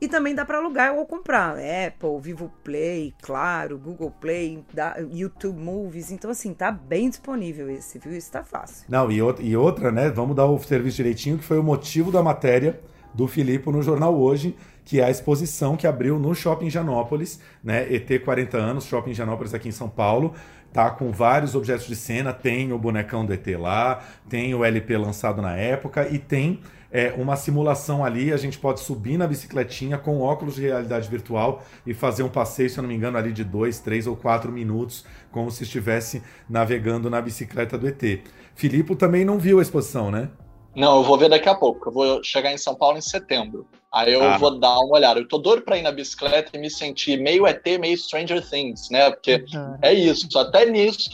[0.00, 1.56] E também dá para alugar ou comprar.
[1.56, 4.62] Apple, Vivo Play, claro, Google Play,
[5.10, 6.10] YouTube Movies.
[6.10, 8.14] Então, assim, tá bem disponível esse, viu?
[8.14, 8.84] Isso tá fácil.
[8.88, 10.10] Não, e, e outra, né?
[10.10, 12.80] Vamos dar o serviço direitinho, que foi o motivo da matéria
[13.14, 17.86] do Filipe no jornal hoje, que é a exposição que abriu no Shopping Janópolis, né?
[17.94, 20.34] ET 40 anos, Shopping Janópolis aqui em São Paulo.
[20.72, 24.96] Tá com vários objetos de cena, tem o bonecão do ET lá, tem o LP
[24.96, 26.60] lançado na época e tem
[26.94, 31.64] é, uma simulação ali, a gente pode subir na bicicletinha com óculos de realidade virtual
[31.84, 34.52] e fazer um passeio, se eu não me engano, ali de dois, três ou quatro
[34.52, 38.20] minutos, como se estivesse navegando na bicicleta do ET.
[38.54, 40.28] Filipe também não viu a exposição, né?
[40.74, 41.88] Não, eu vou ver daqui a pouco.
[41.88, 43.66] Eu vou chegar em São Paulo em setembro.
[43.92, 44.36] Aí eu ah.
[44.36, 45.20] vou dar uma olhada.
[45.20, 48.90] Eu tô doido pra ir na bicicleta e me sentir meio ET, meio Stranger Things,
[48.90, 49.08] né?
[49.10, 49.78] Porque uhum.
[49.80, 50.36] é isso.
[50.36, 51.08] Até nisso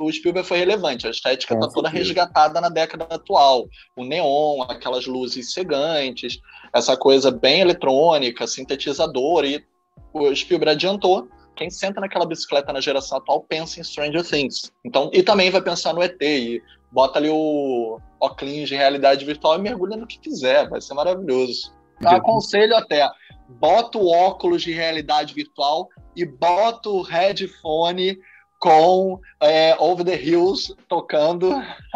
[0.00, 1.06] o, Spielberg foi relevante.
[1.06, 3.68] A estética tá toda resgatada na década atual.
[3.94, 6.40] O neon, aquelas luzes cegantes,
[6.72, 9.46] essa coisa bem eletrônica, sintetizadora.
[9.46, 9.64] E
[10.12, 14.72] o Spielberg adiantou quem senta naquela bicicleta na geração atual pensa em Stranger Things.
[14.84, 16.20] Então, e também vai pensar no ET.
[16.20, 20.94] E bota ali o óculos de realidade virtual e mergulha no que quiser, vai ser
[20.94, 21.72] maravilhoso.
[22.00, 23.08] Eu aconselho até.
[23.48, 28.18] bota o óculos de realidade virtual e bota o headphone
[28.60, 31.52] com é, Over the Hills tocando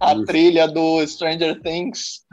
[0.00, 0.24] a Isso.
[0.24, 2.24] trilha do Stranger Things.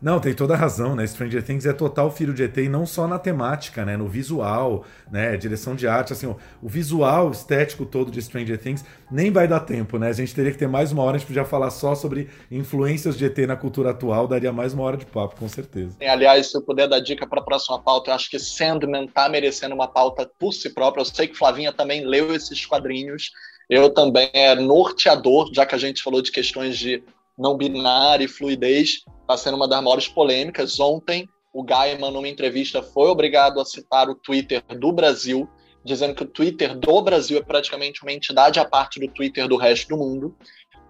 [0.00, 1.06] Não, tem toda a razão, né?
[1.06, 3.96] Stranger Things é total filho de ET e não só na temática, né?
[3.96, 5.36] No visual, né?
[5.36, 9.60] Direção de arte, assim, o, o visual estético todo de Stranger Things nem vai dar
[9.60, 10.08] tempo, né?
[10.08, 13.16] A gente teria que ter mais uma hora, a gente podia falar só sobre influências
[13.16, 15.96] de ET na cultura atual, daria mais uma hora de papo, com certeza.
[16.00, 19.28] Aliás, se eu puder dar dica para a próxima pauta, eu acho que Sandman tá
[19.28, 21.00] merecendo uma pauta por si própria.
[21.00, 23.30] Eu sei que Flavinha também leu esses quadrinhos.
[23.68, 27.02] Eu também é norteador, já que a gente falou de questões de
[27.36, 30.78] não binário e fluidez está sendo uma das maiores polêmicas.
[30.80, 35.48] Ontem, o Gaiman, numa entrevista, foi obrigado a citar o Twitter do Brasil,
[35.84, 39.56] dizendo que o Twitter do Brasil é praticamente uma entidade à parte do Twitter do
[39.56, 40.36] resto do mundo,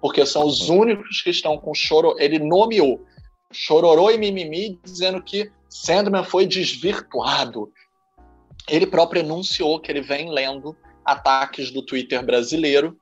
[0.00, 2.14] porque são os únicos que estão com choro.
[2.18, 3.04] Ele nomeou
[3.52, 7.72] chororô e mimimi, dizendo que Sandman foi desvirtuado.
[8.68, 12.96] Ele próprio enunciou que ele vem lendo ataques do Twitter brasileiro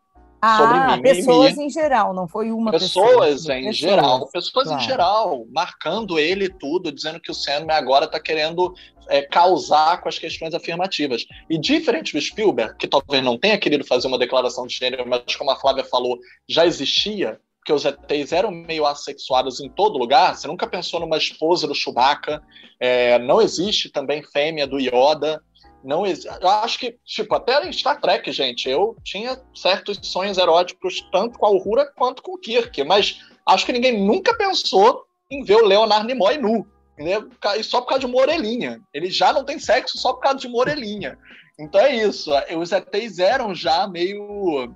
[0.44, 1.02] ah, sobre mim.
[1.02, 3.58] Pessoas em geral, não foi uma pessoas pessoa.
[3.58, 4.82] Em pessoas geral, pessoas claro.
[4.82, 8.74] em geral, marcando ele tudo, dizendo que o Sandman agora está querendo
[9.08, 11.24] é, causar com as questões afirmativas.
[11.48, 15.36] E diferente do Spielberg, que talvez não tenha querido fazer uma declaração de gênero, mas
[15.36, 16.18] como a Flávia falou,
[16.48, 20.36] já existia, porque os ETs eram meio assexuados em todo lugar.
[20.36, 22.42] Você nunca pensou numa esposa do Chewbacca.
[22.78, 25.42] É, não existe também fêmea do Yoda.
[25.84, 31.06] Não Eu acho que, tipo, até em Star Trek, gente, eu tinha certos sonhos eróticos
[31.12, 35.44] tanto com a Uhura quanto com o Kirk, mas acho que ninguém nunca pensou em
[35.44, 36.66] ver o Leonardo Nimoy nu.
[36.94, 37.28] Entendeu?
[37.58, 38.80] E só por causa de uma orelhinha.
[38.94, 41.18] Ele já não tem sexo só por causa de uma orelhinha.
[41.58, 42.30] Então é isso.
[42.58, 44.72] Os ETs eram já meio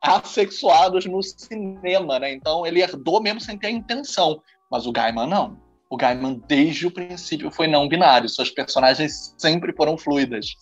[0.00, 2.32] assexuados no cinema, né?
[2.32, 4.40] Então ele herdou mesmo sem ter a intenção.
[4.70, 5.58] Mas o Gaiman não.
[5.92, 8.26] O Gaiman, desde o princípio, foi não binário.
[8.26, 10.54] Suas personagens sempre foram fluidas.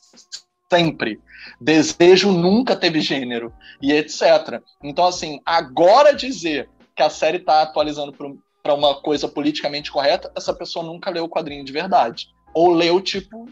[0.68, 1.20] Sempre.
[1.60, 3.54] Desejo nunca teve gênero.
[3.80, 4.60] E etc.
[4.82, 8.12] Então, assim, agora dizer que a série está atualizando
[8.60, 12.26] para uma coisa politicamente correta, essa pessoa nunca leu o quadrinho de verdade.
[12.52, 13.48] Ou leu, tipo,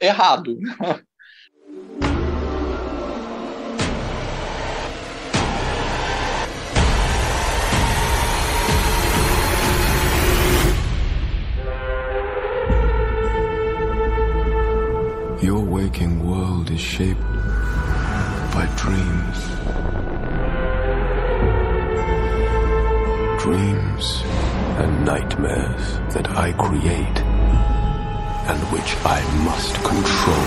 [0.00, 0.58] errado.
[15.42, 17.22] Your waking world is shaped
[18.52, 19.38] by dreams.
[23.42, 24.22] Dreams
[24.76, 27.18] and nightmares that I create
[28.50, 30.46] and which I must control.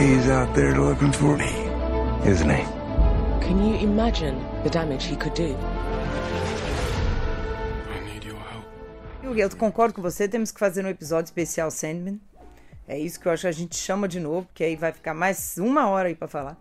[0.00, 1.52] He's out there looking for me,
[2.26, 2.64] isn't he?
[3.46, 5.54] Can you imagine the damage he could do?
[9.38, 12.20] Eu concordo com você, temos que fazer um episódio especial Sandman.
[12.88, 15.14] É isso que eu acho que a gente chama de novo, porque aí vai ficar
[15.14, 16.56] mais uma hora aí para falar.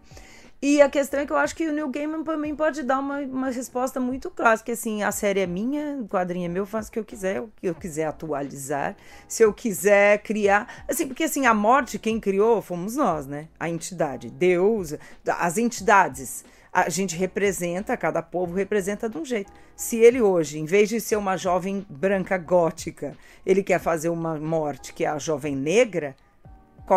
[0.61, 3.19] E a questão é que eu acho que o Neil Gaiman também pode dar uma,
[3.19, 6.67] uma resposta muito clara, que assim, a série é minha, o quadrinho é meu, eu
[6.67, 8.95] faço o que eu quiser, o que eu quiser atualizar,
[9.25, 13.47] se eu quiser criar, assim, porque assim, a morte quem criou fomos nós, né?
[13.57, 14.93] A entidade, Deus,
[15.25, 19.51] as entidades a gente representa, cada povo representa de um jeito.
[19.75, 23.15] Se ele hoje, em vez de ser uma jovem branca gótica,
[23.45, 26.15] ele quer fazer uma morte que é a jovem negra,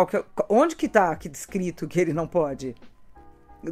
[0.09, 2.75] que, é onde que está aqui descrito que ele não pode?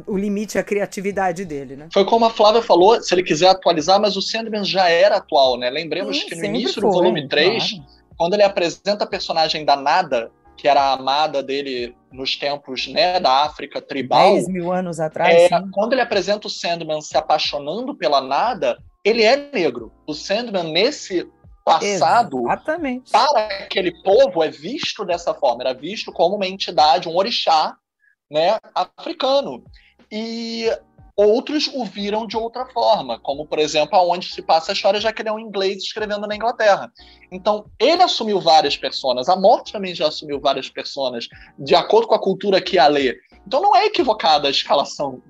[0.06, 1.88] O limite é a criatividade dele, né?
[1.92, 5.58] Foi como a Flávia falou, se ele quiser atualizar, mas o Sandman já era atual,
[5.58, 5.68] né?
[5.68, 7.86] Lembremos Sim, que no início foi, do volume 3, claro.
[8.16, 13.18] quando ele apresenta a personagem da Nada, que era a amada dele nos tempos né,
[13.18, 14.34] da África tribal.
[14.34, 15.34] 10 mil anos atrás.
[15.34, 19.92] É, quando ele apresenta o Sandman se apaixonando pela nada, ele é negro.
[20.06, 21.28] O Sandman, nesse
[21.64, 23.10] passado, Exatamente.
[23.10, 25.62] para aquele povo, é visto dessa forma.
[25.62, 27.76] Era visto como uma entidade, um orixá
[28.30, 29.64] né, africano.
[30.10, 30.66] E
[31.22, 35.12] Outros o viram de outra forma, como, por exemplo, aonde se passa a história, já
[35.12, 36.92] que ele é um inglês escrevendo na Inglaterra.
[37.30, 42.14] Então, ele assumiu várias personas, a morte também já assumiu várias personas, de acordo com
[42.14, 43.16] a cultura que a lê.
[43.46, 45.22] Então, não é equivocada a escalação.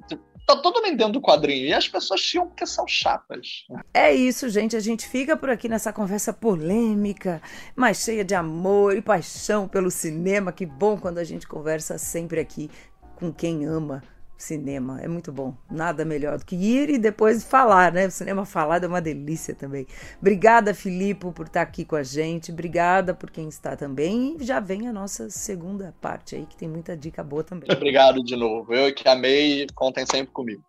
[0.47, 1.66] Tá todo mundo dentro do quadrinho.
[1.66, 3.64] E as pessoas tinham porque são chatas.
[3.95, 4.74] É isso, gente.
[4.74, 7.40] A gente fica por aqui nessa conversa polêmica,
[7.76, 10.53] mas cheia de amor e paixão pelo cinema.
[10.53, 12.68] Que bom quando a gente conversa sempre aqui
[13.14, 14.03] com quem ama
[14.43, 15.01] cinema.
[15.01, 15.55] É muito bom.
[15.70, 18.07] Nada melhor do que ir e depois falar, né?
[18.07, 19.86] O cinema falado é uma delícia também.
[20.20, 22.51] Obrigada, Filipe, por estar aqui com a gente.
[22.53, 24.36] Obrigada por quem está também.
[24.40, 27.68] E já vem a nossa segunda parte aí, que tem muita dica boa também.
[27.70, 28.74] Obrigado de novo.
[28.74, 30.62] Eu que amei, contem sempre comigo.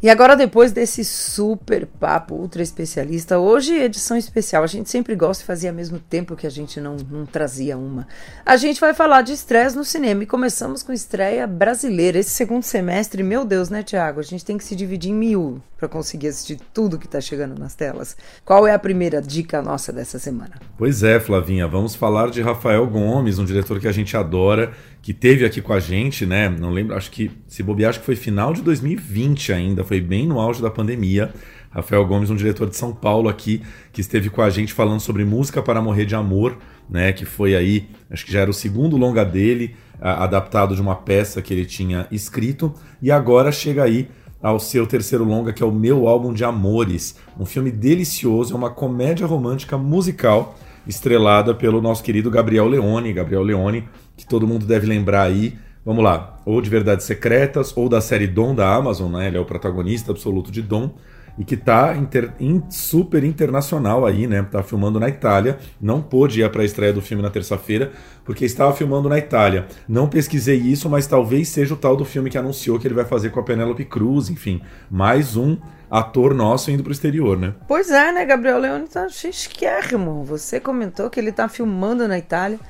[0.00, 4.62] E agora, depois desse super papo ultra especialista, hoje edição especial.
[4.62, 8.06] A gente sempre gosta e fazia mesmo tempo que a gente não, não trazia uma.
[8.46, 12.16] A gente vai falar de estresse no cinema e começamos com estreia brasileira.
[12.16, 14.20] Esse segundo semestre, meu Deus, né, Tiago?
[14.20, 17.58] A gente tem que se dividir em mil para conseguir assistir tudo que está chegando
[17.58, 18.16] nas telas.
[18.44, 20.60] Qual é a primeira dica nossa dessa semana?
[20.76, 25.14] Pois é, Flavinha, vamos falar de Rafael Gomes, um diretor que a gente adora que
[25.14, 26.48] teve aqui com a gente, né?
[26.48, 30.26] Não lembro, acho que se bobear, acho que foi final de 2020 ainda, foi bem
[30.26, 31.32] no auge da pandemia.
[31.70, 35.24] Rafael Gomes, um diretor de São Paulo aqui, que esteve com a gente falando sobre
[35.24, 36.56] música para morrer de amor,
[36.88, 37.12] né?
[37.12, 41.42] Que foi aí, acho que já era o segundo longa dele, adaptado de uma peça
[41.42, 42.72] que ele tinha escrito,
[43.02, 44.08] e agora chega aí
[44.40, 48.56] ao seu terceiro longa, que é o Meu Álbum de Amores, um filme delicioso, é
[48.56, 53.12] uma comédia romântica musical estrelada pelo nosso querido Gabriel Leone.
[53.12, 53.86] Gabriel Leone,
[54.16, 55.58] que todo mundo deve lembrar aí.
[55.88, 59.26] Vamos lá, ou de Verdades Secretas, ou da série Dom da Amazon, né?
[59.26, 60.90] Ele é o protagonista absoluto de Dom
[61.38, 64.42] e que tá inter, in, super internacional aí, né?
[64.42, 65.56] Tá filmando na Itália.
[65.80, 67.90] Não pôde ir para a estreia do filme na terça-feira,
[68.22, 69.66] porque estava filmando na Itália.
[69.88, 73.06] Não pesquisei isso, mas talvez seja o tal do filme que anunciou que ele vai
[73.06, 74.60] fazer com a Penélope Cruz, enfim.
[74.90, 75.56] Mais um
[75.90, 77.54] ator nosso indo pro exterior, né?
[77.66, 78.26] Pois é, né?
[78.26, 80.22] Gabriel Leone tá chiquérrimo.
[80.24, 82.60] Você comentou que ele tá filmando na Itália.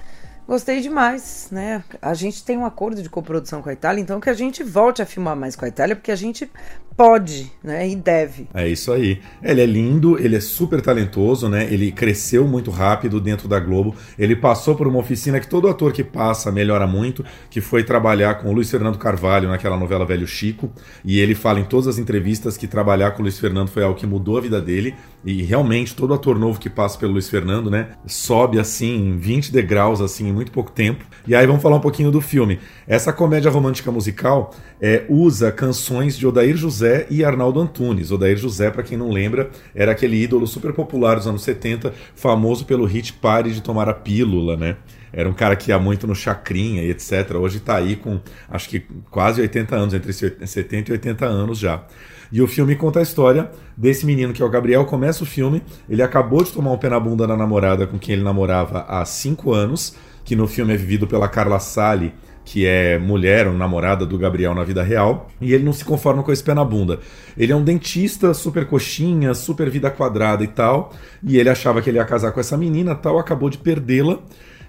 [0.48, 1.84] Gostei demais, né?
[2.00, 5.02] A gente tem um acordo de coprodução com a Itália, então que a gente volte
[5.02, 6.50] a filmar mais com a Itália, porque a gente
[6.98, 7.88] pode, né?
[7.88, 8.48] E deve.
[8.52, 9.20] É isso aí.
[9.40, 11.72] Ele é lindo, ele é super talentoso, né?
[11.72, 13.94] Ele cresceu muito rápido dentro da Globo.
[14.18, 18.34] Ele passou por uma oficina que todo ator que passa melhora muito, que foi trabalhar
[18.34, 20.72] com o Luiz Fernando Carvalho naquela novela Velho Chico.
[21.04, 23.96] E ele fala em todas as entrevistas que trabalhar com o Luiz Fernando foi algo
[23.96, 24.92] que mudou a vida dele.
[25.24, 30.00] E realmente todo ator novo que passa pelo Luiz Fernando, né, sobe assim 20 degraus
[30.00, 31.04] assim em muito pouco tempo.
[31.28, 32.58] E aí vamos falar um pouquinho do filme.
[32.88, 38.10] Essa comédia romântica musical é, usa canções de Odair José e Arnaldo Antunes.
[38.10, 42.64] Odair José, para quem não lembra, era aquele ídolo super popular dos anos 70, famoso
[42.64, 44.76] pelo hit Pare de Tomar a Pílula, né?
[45.12, 47.34] Era um cara que ia muito no chacrinha e etc.
[47.34, 48.80] Hoje está aí com, acho que
[49.10, 51.84] quase 80 anos, entre 70 e 80 anos já.
[52.30, 54.84] E o filme conta a história desse menino que é o Gabriel.
[54.84, 58.14] Começa o filme, ele acabou de tomar um pé na bunda da namorada com quem
[58.14, 62.12] ele namorava há 5 anos, que no filme é vivido pela Carla Sali,
[62.50, 66.22] que é mulher, ou namorada do Gabriel na vida real, e ele não se conforma
[66.22, 66.98] com esse pé na bunda.
[67.36, 71.90] Ele é um dentista super coxinha, super vida quadrada e tal, e ele achava que
[71.90, 74.18] ele ia casar com essa menina tal, acabou de perdê-la,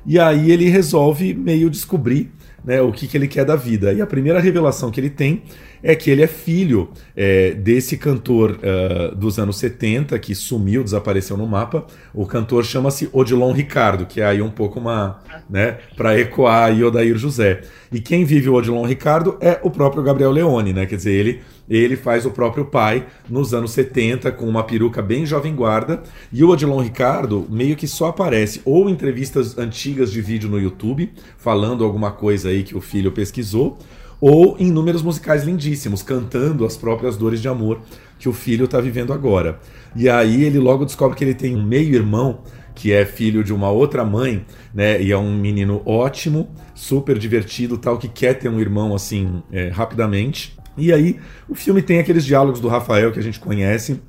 [0.06, 2.32] e aí ele resolve meio descobrir
[2.64, 3.94] né, o que, que ele quer da vida.
[3.94, 5.44] E a primeira revelação que ele tem
[5.82, 11.38] é que ele é filho é, desse cantor uh, dos anos 70 que sumiu, desapareceu
[11.38, 11.86] no mapa.
[12.14, 15.22] O cantor chama-se Odilon Ricardo, que é aí um pouco uma.
[15.50, 17.62] né, para ecoar aí Odair José.
[17.92, 20.86] E quem vive o Odilon Ricardo é o próprio Gabriel Leone, né?
[20.86, 25.26] Quer dizer, ele, ele faz o próprio pai nos anos 70 com uma peruca bem
[25.26, 26.02] jovem guarda.
[26.34, 30.60] E o Odilon Ricardo meio que só aparece ou em entrevistas antigas de vídeo no
[30.60, 33.78] YouTube, falando alguma coisa aí que o filho pesquisou
[34.22, 37.80] ou em números musicais lindíssimos, cantando as próprias dores de amor
[38.18, 39.60] que o filho está vivendo agora.
[39.96, 42.42] E aí ele logo descobre que ele tem um meio-irmão
[42.76, 45.02] que é filho de uma outra mãe, né?
[45.02, 49.68] E é um menino ótimo, super divertido, tal, que quer ter um irmão assim é,
[49.68, 50.58] rapidamente.
[50.78, 54.00] E aí o filme tem aqueles diálogos do Rafael que a gente conhece,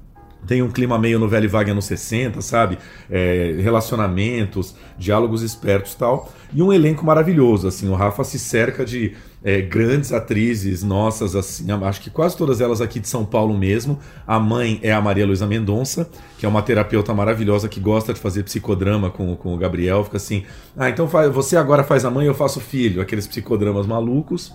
[0.47, 2.79] tem um clima meio novela vaga nos 60, sabe?
[3.11, 6.33] É, relacionamentos, diálogos espertos tal.
[6.53, 7.89] E um elenco maravilhoso, assim.
[7.89, 12.81] O Rafa se cerca de é, grandes atrizes nossas, assim, acho que quase todas elas
[12.81, 13.99] aqui de São Paulo mesmo.
[14.27, 18.21] A mãe é a Maria Luísa Mendonça, que é uma terapeuta maravilhosa que gosta de
[18.21, 20.03] fazer psicodrama com, com o Gabriel.
[20.05, 20.45] Fica assim,
[20.77, 23.01] ah, então faz, você agora faz a mãe, eu faço o filho.
[23.01, 24.55] Aqueles psicodramas malucos.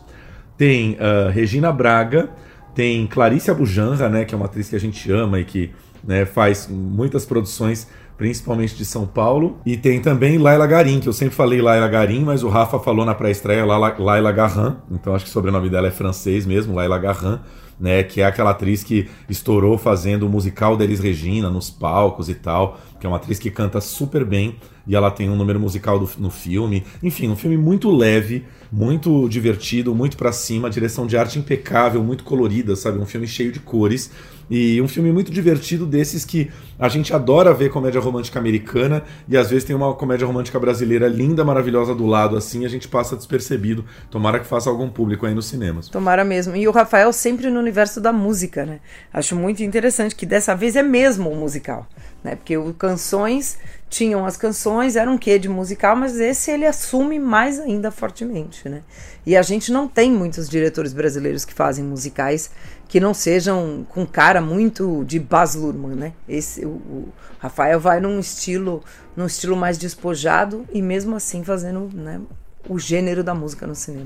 [0.57, 2.29] Tem uh, Regina Braga,
[2.73, 5.71] tem Clarice Abujanra, né, que é uma atriz que a gente ama e que
[6.03, 7.87] né, faz muitas produções
[8.17, 9.57] principalmente de São Paulo.
[9.65, 13.05] E tem também Laila Garim, que eu sempre falei Laila Garim, mas o Rafa falou
[13.05, 17.39] na pré-estreia Laila Garran, então acho que o sobrenome dela é francês mesmo, Laila Garran.
[17.77, 22.33] Né, que é aquela atriz que estourou fazendo o musical deles Regina nos palcos e
[22.33, 24.55] tal, que é uma atriz que canta super bem
[24.87, 26.83] e ela tem um número musical do, no filme.
[27.03, 32.23] Enfim, um filme muito leve, muito divertido, muito para cima, direção de arte impecável, muito
[32.23, 32.97] colorida, sabe?
[32.97, 34.11] Um filme cheio de cores
[34.49, 39.35] e um filme muito divertido desses que a gente adora ver comédia romântica americana e
[39.37, 43.15] às vezes tem uma comédia romântica brasileira linda, maravilhosa do lado assim, a gente passa
[43.15, 43.85] despercebido.
[44.09, 45.89] Tomara que faça algum público aí nos cinemas.
[45.89, 46.55] Tomara mesmo.
[46.55, 48.79] E o Rafael sempre no universo da música, né?
[49.13, 51.87] Acho muito interessante que dessa vez é mesmo um musical,
[52.25, 52.35] né?
[52.35, 53.57] Porque o Canções
[53.87, 58.67] tinham as canções, era um quê de musical, mas esse ele assume mais ainda fortemente,
[58.67, 58.81] né?
[59.25, 62.49] E a gente não tem muitos diretores brasileiros que fazem musicais
[62.89, 66.13] que não sejam com cara muito de Baz Luhrmann, né?
[66.27, 68.83] Esse, o, o Rafael vai num estilo,
[69.15, 72.19] num estilo mais despojado e mesmo assim fazendo né,
[72.67, 74.05] o gênero da música no cinema.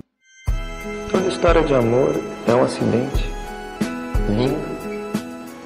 [1.09, 2.13] Toda história de amor
[2.47, 3.27] é um acidente.
[4.29, 4.59] Lindo,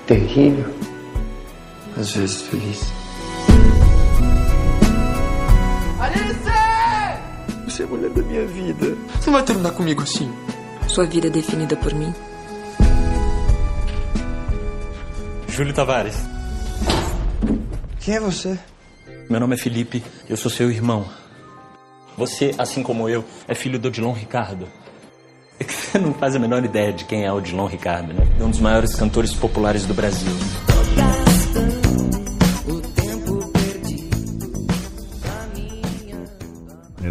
[0.08, 0.83] terrível,
[1.98, 2.82] às vezes feliz.
[6.00, 6.44] Alice!
[7.66, 8.98] Você é a mulher da minha vida.
[9.20, 10.32] Você vai terminar comigo assim?
[10.88, 12.14] Sua vida é definida por mim.
[15.48, 16.18] Júlio Tavares.
[18.00, 18.58] Quem é você?
[19.30, 21.06] Meu nome é Felipe, eu sou seu irmão.
[22.18, 24.68] Você, assim como eu, é filho do Odilon Ricardo.
[25.60, 28.28] Você não faz a menor ideia de quem é Odilon Ricardo, né?
[28.39, 30.32] É um dos maiores cantores populares do Brasil.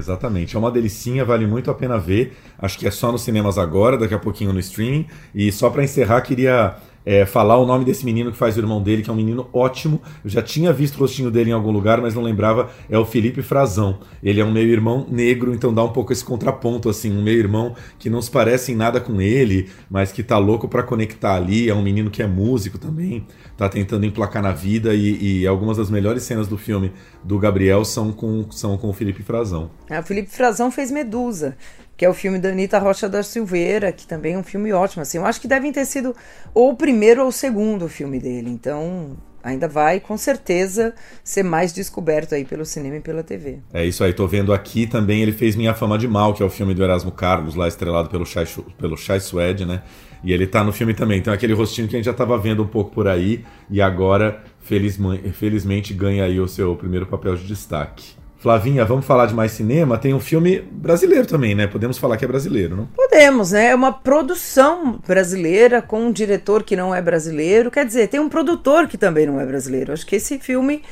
[0.03, 0.57] Exatamente.
[0.57, 2.37] É uma delicinha, vale muito a pena ver.
[2.59, 5.07] Acho que é só nos cinemas agora, daqui a pouquinho no streaming.
[5.33, 8.83] E só para encerrar, queria é, falar o nome desse menino que faz o irmão
[8.83, 10.01] dele, que é um menino ótimo.
[10.25, 12.71] Eu já tinha visto o rostinho dele em algum lugar, mas não lembrava.
[12.89, 13.99] É o Felipe Frazão.
[14.23, 17.17] Ele é um meio-irmão negro, então dá um pouco esse contraponto, assim.
[17.17, 20.83] Um meio-irmão que não se parece em nada com ele, mas que tá louco para
[20.83, 21.69] conectar ali.
[21.69, 23.27] É um menino que é músico também,
[23.57, 24.95] tá tentando emplacar na vida.
[24.95, 26.93] E, e, algumas das melhores cenas do filme
[27.25, 29.71] do Gabriel são com, são com o Felipe Frazão.
[29.89, 31.57] É, o Felipe Frazão fez Medusa
[32.03, 35.03] que é o filme da Anitta Rocha da Silveira, que também é um filme ótimo.
[35.03, 36.17] Assim, eu acho que devem ter sido
[36.53, 38.51] ou o primeiro ou o segundo filme dele.
[38.51, 43.61] Então, ainda vai, com certeza, ser mais descoberto aí pelo cinema e pela TV.
[43.73, 46.47] É isso aí, tô vendo aqui também, ele fez Minha Fama de Mal, que é
[46.47, 48.49] o filme do Erasmo Carlos, lá estrelado pelo Chai,
[48.81, 49.85] pelo Chai Suede, né?
[50.25, 52.65] E ele tá no filme também, então aquele rostinho que a gente já tava vendo
[52.65, 58.21] um pouco por aí, e agora, felizmente, ganha aí o seu primeiro papel de destaque.
[58.43, 59.97] Flavinha, vamos falar de mais cinema?
[59.97, 61.69] Tem um filme brasileiro também, né?
[61.69, 62.87] Podemos falar que é brasileiro, não?
[62.87, 63.67] Podemos, né?
[63.67, 67.71] É uma produção brasileira com um diretor que não é brasileiro.
[67.71, 69.93] Quer dizer, tem um produtor que também não é brasileiro.
[69.93, 70.83] Acho que esse filme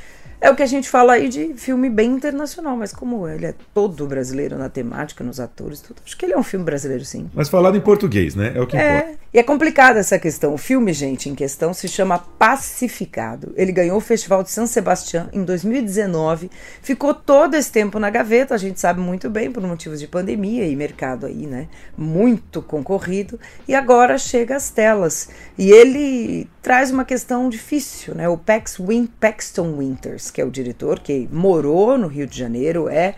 [0.41, 3.55] é o que a gente fala aí de filme bem internacional, mas como ele é
[3.75, 7.29] todo brasileiro na temática, nos atores, tudo, acho que ele é um filme brasileiro, sim.
[7.35, 8.53] Mas falado em português, né?
[8.55, 9.21] É o que é, importa.
[9.33, 10.55] E é complicada essa questão.
[10.55, 13.53] O filme, gente, em questão se chama Pacificado.
[13.55, 16.51] Ele ganhou o Festival de San Sebastián em 2019,
[16.83, 20.67] ficou todo esse tempo na gaveta, a gente sabe muito bem, por motivos de pandemia
[20.67, 21.69] e mercado aí, né?
[21.97, 23.39] Muito concorrido,
[23.69, 25.29] e agora chega às telas.
[25.59, 28.29] E ele traz uma questão difícil, né?
[28.29, 32.89] O Pax Win Paxton Winters que é o diretor, que morou no Rio de Janeiro,
[32.89, 33.15] é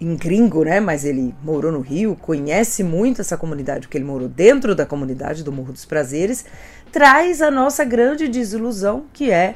[0.00, 0.80] em gringo, né?
[0.80, 5.42] Mas ele morou no Rio, conhece muito essa comunidade, porque ele morou dentro da comunidade
[5.42, 6.44] do Morro dos Prazeres,
[6.90, 9.54] traz a nossa grande desilusão, que é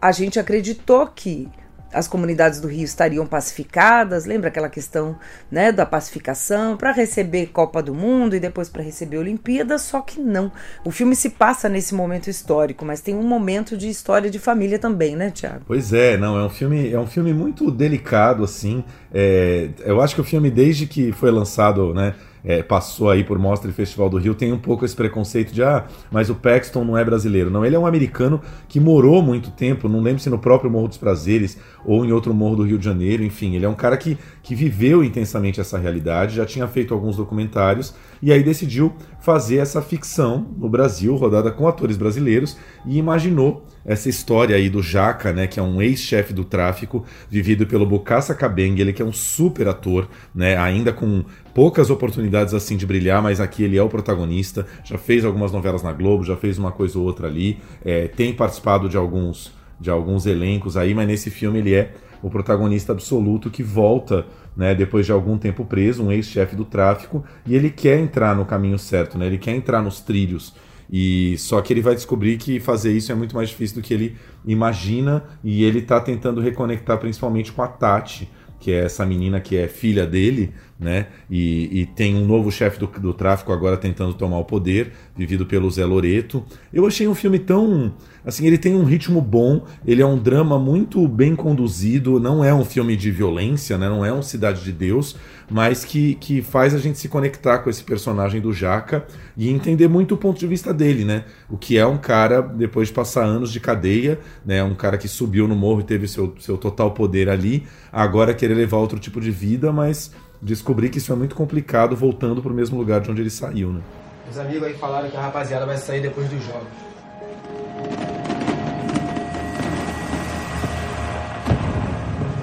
[0.00, 1.48] a gente acreditou que
[1.92, 5.16] as comunidades do Rio estariam pacificadas, lembra aquela questão
[5.50, 10.20] né, da pacificação para receber Copa do Mundo e depois para receber Olimpíadas, só que
[10.20, 10.50] não.
[10.84, 14.78] O filme se passa nesse momento histórico, mas tem um momento de história de família
[14.78, 15.62] também, né, Tiago?
[15.66, 18.84] Pois é, não, é um filme, é um filme muito delicado, assim.
[19.12, 22.14] É, eu acho que o filme, desde que foi lançado, né?
[22.46, 25.64] É, passou aí por Mostra e Festival do Rio tem um pouco esse preconceito de
[25.64, 27.50] ah, mas o Paxton não é brasileiro.
[27.50, 30.86] Não, ele é um americano que morou muito tempo, não lembro se no próprio Morro
[30.86, 33.96] dos Prazeres ou em outro morro do Rio de Janeiro, enfim, ele é um cara
[33.96, 38.94] que, que viveu intensamente essa realidade, já tinha feito alguns documentários e aí decidiu
[39.26, 42.56] fazer essa ficção no Brasil, rodada com atores brasileiros,
[42.86, 47.66] e imaginou essa história aí do Jaca, né, que é um ex-chefe do tráfico, vivido
[47.66, 52.76] pelo Bokassa Kabeng, ele que é um super ator, né, ainda com poucas oportunidades assim
[52.76, 56.36] de brilhar, mas aqui ele é o protagonista, já fez algumas novelas na Globo, já
[56.36, 60.94] fez uma coisa ou outra ali, é, tem participado de alguns de alguns elencos aí,
[60.94, 64.24] mas nesse filme ele é o protagonista absoluto que volta
[64.56, 68.44] né, depois de algum tempo preso, um ex-chefe do tráfico, e ele quer entrar no
[68.44, 70.54] caminho certo, né, ele quer entrar nos trilhos.
[70.90, 73.92] E só que ele vai descobrir que fazer isso é muito mais difícil do que
[73.92, 78.28] ele imagina, e ele está tentando reconectar principalmente com a Tati,
[78.58, 81.08] que é essa menina que é filha dele, né?
[81.30, 85.44] E, e tem um novo chefe do, do tráfico agora tentando tomar o poder, vivido
[85.46, 86.44] pelo Zé Loreto.
[86.72, 87.94] Eu achei um filme tão
[88.26, 92.52] Assim, ele tem um ritmo bom, ele é um drama muito bem conduzido, não é
[92.52, 93.88] um filme de violência, né?
[93.88, 95.14] não é um Cidade de Deus,
[95.48, 99.06] mas que, que faz a gente se conectar com esse personagem do Jaca
[99.36, 101.24] e entender muito o ponto de vista dele, né?
[101.48, 104.60] O que é um cara, depois de passar anos de cadeia, né?
[104.64, 108.54] Um cara que subiu no morro e teve seu, seu total poder ali, agora querer
[108.54, 110.10] levar outro tipo de vida, mas
[110.42, 113.72] descobrir que isso é muito complicado voltando para o mesmo lugar de onde ele saiu,
[113.72, 113.82] né?
[114.28, 116.85] Os amigos aí falaram que a rapaziada vai sair depois dos jogos.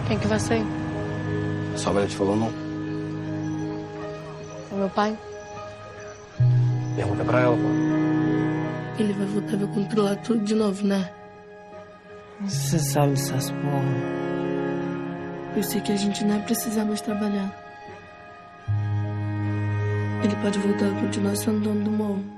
[0.08, 0.66] Quem que vai sair?
[1.74, 2.52] A sua mulher te falou não?
[4.72, 5.18] O meu pai?
[6.96, 9.02] Pergunta pra ela, pô.
[9.02, 11.10] Ele vai voltar a controlar tudo de novo, né?
[12.42, 14.14] Você sabe dessas porra.
[15.56, 17.52] Eu sei que a gente não vai precisar mais trabalhar.
[20.24, 22.33] Ele pode voltar a continuar sendo dono do morro.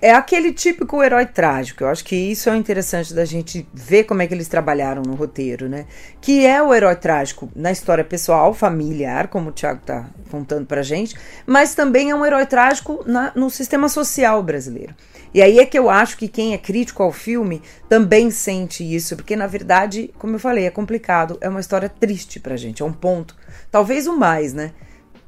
[0.00, 1.82] É aquele típico herói trágico.
[1.82, 5.14] Eu acho que isso é interessante da gente ver como é que eles trabalharam no
[5.14, 5.86] roteiro, né?
[6.20, 10.82] Que é o herói trágico na história pessoal, familiar, como o Thiago tá contando pra
[10.82, 14.94] gente, mas também é um herói trágico na, no sistema social brasileiro.
[15.34, 19.16] E aí é que eu acho que quem é crítico ao filme também sente isso,
[19.16, 22.84] porque na verdade, como eu falei, é complicado, é uma história triste pra gente, é
[22.84, 23.36] um ponto,
[23.70, 24.72] talvez o mais, né?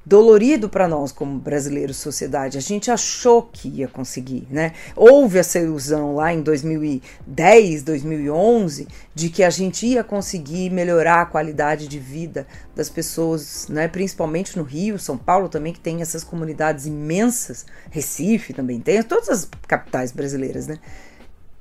[0.05, 2.57] Dolorido para nós como brasileiros sociedade.
[2.57, 4.73] A gente achou que ia conseguir, né?
[4.97, 11.27] Houve essa ilusão lá em 2010, 2011 de que a gente ia conseguir melhorar a
[11.27, 13.89] qualidade de vida das pessoas, né?
[13.89, 19.29] Principalmente no Rio, São Paulo também que tem essas comunidades imensas, Recife também tem, todas
[19.29, 20.79] as capitais brasileiras, né?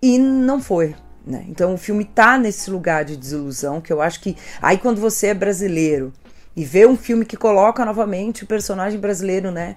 [0.01, 0.95] E não foi.
[1.25, 1.45] Né?
[1.49, 5.27] Então o filme tá nesse lugar de desilusão que eu acho que aí quando você
[5.27, 6.13] é brasileiro
[6.55, 9.75] e ver um filme que coloca novamente o personagem brasileiro, né,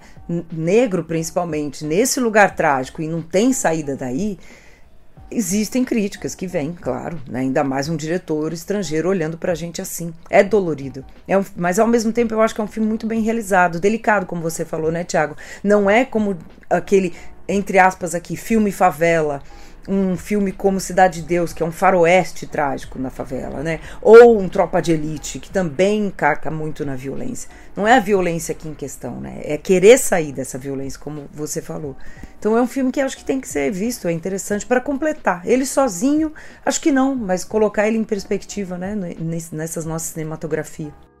[0.51, 4.37] negro principalmente, nesse lugar trágico e não tem saída daí,
[5.31, 10.13] existem críticas que vêm, claro, né, ainda mais um diretor estrangeiro olhando pra gente assim.
[10.29, 11.05] É dolorido.
[11.27, 13.79] É um, mas ao mesmo tempo eu acho que é um filme muito bem realizado,
[13.79, 15.35] delicado, como você falou, né, Tiago?
[15.63, 16.37] Não é como
[16.69, 17.13] aquele,
[17.47, 19.41] entre aspas aqui, filme favela
[19.87, 23.79] um filme como Cidade de Deus, que é um faroeste trágico na favela, né?
[24.01, 27.49] Ou um Tropa de Elite, que também caca muito na violência.
[27.75, 29.41] Não é a violência aqui em questão, né?
[29.43, 31.95] É querer sair dessa violência, como você falou.
[32.39, 35.41] Então é um filme que acho que tem que ser visto, é interessante para completar.
[35.45, 36.33] Ele sozinho,
[36.65, 38.95] acho que não, mas colocar ele em perspectiva, né?
[39.51, 41.12] Nessas nossas cinematografias.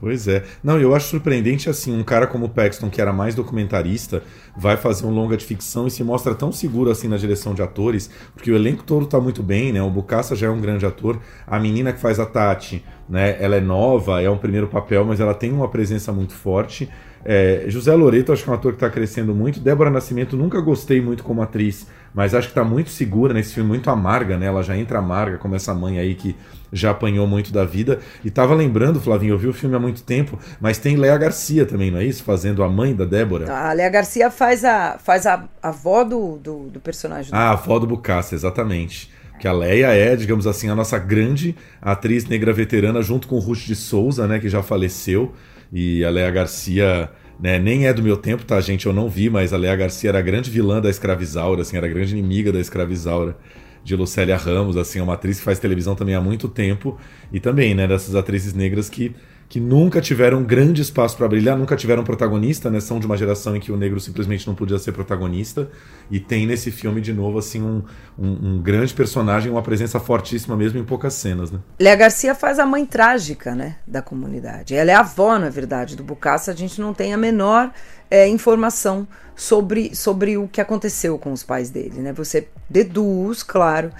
[0.00, 0.44] Pois é.
[0.64, 4.22] Não, eu acho surpreendente assim, um cara como o Paxton, que era mais documentarista,
[4.56, 7.60] vai fazer um longa de ficção e se mostra tão seguro assim na direção de
[7.60, 9.82] atores, porque o elenco todo tá muito bem, né?
[9.82, 13.36] O Bukassa já é um grande ator, a menina que faz a Tati, né?
[13.38, 16.88] Ela é nova, é um primeiro papel, mas ela tem uma presença muito forte.
[17.24, 19.60] É, José Loreto, acho que é um ator que está crescendo muito.
[19.60, 23.68] Débora Nascimento, nunca gostei muito como atriz, mas acho que está muito segura nesse filme,
[23.68, 24.46] muito amarga, né?
[24.46, 26.34] Ela já entra amarga, como essa mãe aí que
[26.72, 27.98] já apanhou muito da vida.
[28.24, 31.66] E tava lembrando, Flavinho, eu vi o filme há muito tempo, mas tem Léa Garcia
[31.66, 32.24] também, não é isso?
[32.24, 33.52] Fazendo a mãe da Débora.
[33.52, 37.30] A Léa Garcia faz a, faz a, a avó do, do, do personagem.
[37.34, 39.10] Ah, a avó do Bucassa, exatamente.
[39.38, 43.38] Que a Leia é, digamos assim, a nossa grande atriz negra veterana, junto com o
[43.38, 45.34] Ruth de Souza, né, que já faleceu.
[45.72, 47.10] E a Léa Garcia
[47.40, 48.86] né, nem é do meu tempo, tá, gente?
[48.86, 51.86] Eu não vi, mas a Léa Garcia era a grande vilã da escravizaura, assim, era
[51.86, 53.36] a grande inimiga da escravizaura
[53.82, 56.98] de Lucélia Ramos, assim, é uma atriz que faz televisão também há muito tempo
[57.32, 59.14] e também, né, dessas atrizes negras que
[59.50, 62.78] que nunca tiveram grande espaço para brilhar, nunca tiveram protagonista, né?
[62.78, 65.68] São de uma geração em que o negro simplesmente não podia ser protagonista.
[66.08, 67.82] E tem nesse filme, de novo, assim, um,
[68.16, 71.58] um, um grande personagem, uma presença fortíssima mesmo em poucas cenas, né?
[71.80, 73.78] Léa Garcia faz a mãe trágica, né?
[73.84, 74.76] Da comunidade.
[74.76, 76.52] Ela é a avó, na verdade, do Bucaça.
[76.52, 77.72] A gente não tem a menor
[78.08, 82.12] é, informação sobre, sobre o que aconteceu com os pais dele, né?
[82.12, 83.90] Você deduz, claro,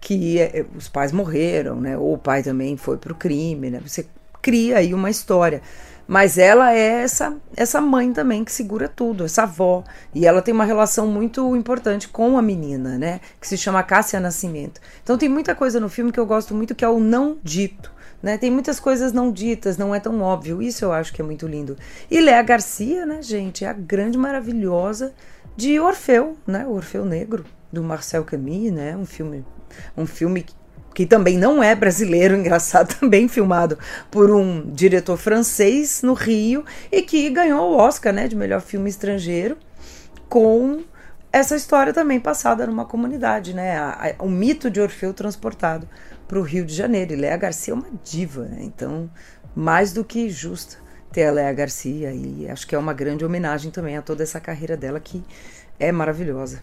[0.00, 1.96] que é, os pais morreram, né?
[1.96, 3.80] Ou o pai também foi pro crime, né?
[3.86, 4.04] Você
[4.46, 5.60] cria aí uma história.
[6.06, 9.82] Mas ela é essa, essa mãe também que segura tudo, essa avó.
[10.14, 13.20] E ela tem uma relação muito importante com a menina, né?
[13.40, 14.80] Que se chama Cássia Nascimento.
[15.02, 17.90] Então tem muita coisa no filme que eu gosto muito que é o não dito.
[18.22, 18.38] Né?
[18.38, 20.62] Tem muitas coisas não ditas, não é tão óbvio.
[20.62, 21.76] Isso eu acho que é muito lindo.
[22.08, 25.12] E Léa Garcia, né, gente, é a grande maravilhosa
[25.56, 26.64] de Orfeu, né?
[26.68, 28.96] Orfeu Negro, do Marcel Camus, né?
[28.96, 29.44] Um filme,
[29.96, 30.46] um filme
[30.96, 33.78] que também não é brasileiro, engraçado, também filmado
[34.10, 38.88] por um diretor francês no Rio e que ganhou o Oscar, né, de melhor filme
[38.88, 39.58] estrangeiro
[40.26, 40.82] com
[41.30, 45.86] essa história também passada numa comunidade, né, a, a, o mito de Orfeu transportado
[46.26, 47.12] para o Rio de Janeiro.
[47.12, 49.10] E Léa Garcia é uma diva, né, então
[49.54, 50.78] mais do que justa
[51.12, 54.40] ter a Léa Garcia e acho que é uma grande homenagem também a toda essa
[54.40, 55.22] carreira dela que
[55.78, 56.62] é maravilhosa.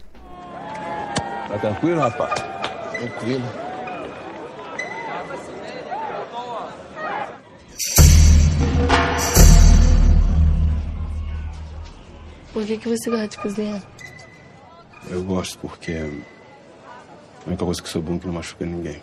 [1.48, 2.34] Tá tranquilo, rapaz?
[2.98, 3.73] Tranquilo.
[12.54, 13.82] Por que, que você gosta de cozinhar?
[15.10, 19.02] Eu gosto porque é a única coisa que sou bom que não machuca ninguém.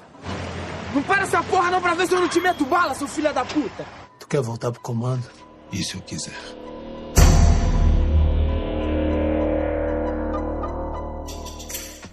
[0.94, 3.34] Não para essa porra não pra ver se eu não te meto bala, seu filho
[3.34, 3.84] da puta!
[4.20, 5.24] Tu quer voltar pro comando?
[5.72, 6.34] E se eu quiser?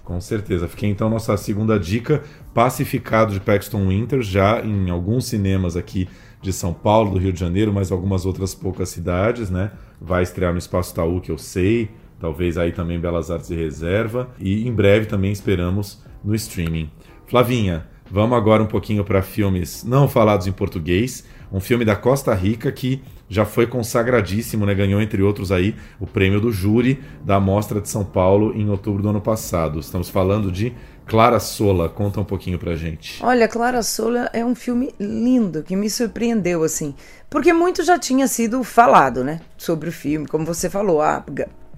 [0.03, 0.67] Com certeza.
[0.67, 6.09] Fiquei então nossa segunda dica, Pacificado de Paxton Winters, já em alguns cinemas aqui
[6.41, 9.71] de São Paulo, do Rio de Janeiro, mas algumas outras poucas cidades, né?
[9.99, 11.89] Vai estrear no Espaço Taú, que eu sei,
[12.19, 16.89] talvez aí também Belas Artes e Reserva, e em breve também esperamos no streaming.
[17.25, 21.25] Flavinha, vamos agora um pouquinho para filmes não falados em português.
[21.51, 24.73] Um filme da Costa Rica que já foi consagradíssimo, né?
[24.73, 29.01] Ganhou, entre outros, aí o prêmio do júri da Mostra de São Paulo em outubro
[29.01, 29.79] do ano passado.
[29.79, 30.73] Estamos falando de
[31.07, 31.87] Clara Sola.
[31.87, 33.23] Conta um pouquinho pra gente.
[33.23, 36.93] Olha, Clara Sola é um filme lindo que me surpreendeu, assim.
[37.29, 39.39] Porque muito já tinha sido falado, né?
[39.57, 41.23] Sobre o filme, como você falou, a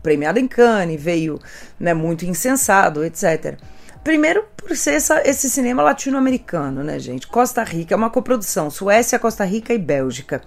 [0.01, 1.39] premiada em Cannes, veio
[1.79, 3.57] né, muito insensado, etc.
[4.03, 7.27] Primeiro, por ser essa, esse cinema latino-americano, né, gente?
[7.27, 10.41] Costa Rica é uma coprodução, Suécia, Costa Rica e Bélgica.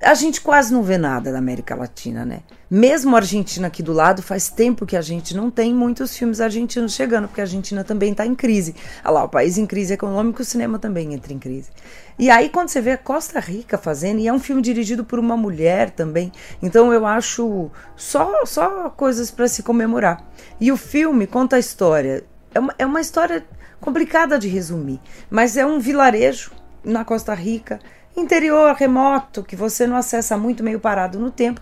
[0.00, 2.40] A gente quase não vê nada da América Latina, né?
[2.70, 6.40] Mesmo a Argentina aqui do lado, faz tempo que a gente não tem muitos filmes
[6.40, 8.76] argentinos chegando, porque a Argentina também está em crise.
[9.04, 11.70] Olha lá, o país em crise econômica, o cinema também entra em crise.
[12.16, 15.18] E aí, quando você vê a Costa Rica fazendo, e é um filme dirigido por
[15.18, 16.30] uma mulher também,
[16.62, 20.24] então eu acho só, só coisas para se comemorar.
[20.60, 22.24] E o filme conta a história
[22.54, 23.44] é uma, é uma história
[23.80, 27.78] complicada de resumir, mas é um vilarejo na Costa Rica,
[28.18, 31.60] interior remoto, que você não acessa muito, meio parado no tempo.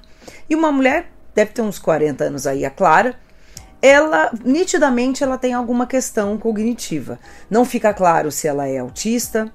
[0.49, 3.17] E uma mulher, deve ter uns 40 anos aí, a Clara,
[3.81, 7.19] ela nitidamente ela tem alguma questão cognitiva.
[7.51, 9.53] Não fica claro se ela é autista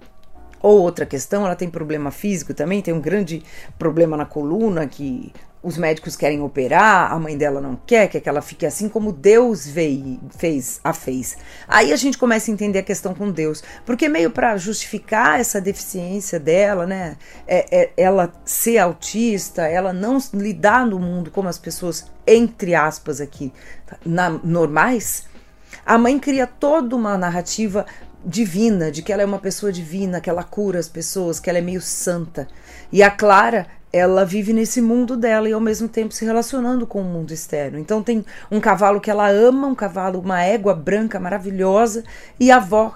[0.61, 3.43] ou outra questão, ela tem problema físico também, tem um grande
[3.79, 5.33] problema na coluna que
[5.63, 9.11] os médicos querem operar, a mãe dela não quer, quer que ela fique assim como
[9.11, 11.37] Deus veio, fez, a fez.
[11.67, 15.61] Aí a gente começa a entender a questão com Deus, porque meio para justificar essa
[15.61, 17.15] deficiência dela, né,
[17.47, 23.21] é, é, ela ser autista, ela não lidar no mundo como as pessoas entre aspas
[23.21, 23.53] aqui
[24.03, 25.25] na, normais,
[25.85, 27.85] a mãe cria toda uma narrativa
[28.23, 31.59] divina, de que ela é uma pessoa divina, que ela cura as pessoas, que ela
[31.59, 32.47] é meio santa.
[32.91, 37.01] E a Clara ela vive nesse mundo dela e ao mesmo tempo se relacionando com
[37.01, 37.77] o mundo externo.
[37.77, 42.03] Então tem um cavalo que ela ama, um cavalo, uma égua branca maravilhosa,
[42.39, 42.95] e a avó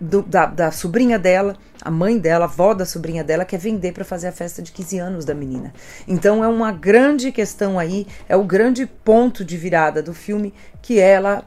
[0.00, 3.92] do, da, da, sobrinha dela, a mãe dela, a avó da sobrinha dela, quer vender
[3.92, 5.72] para fazer a festa de 15 anos da menina.
[6.06, 10.52] Então é uma grande questão aí, é o grande ponto de virada do filme
[10.82, 11.44] que ela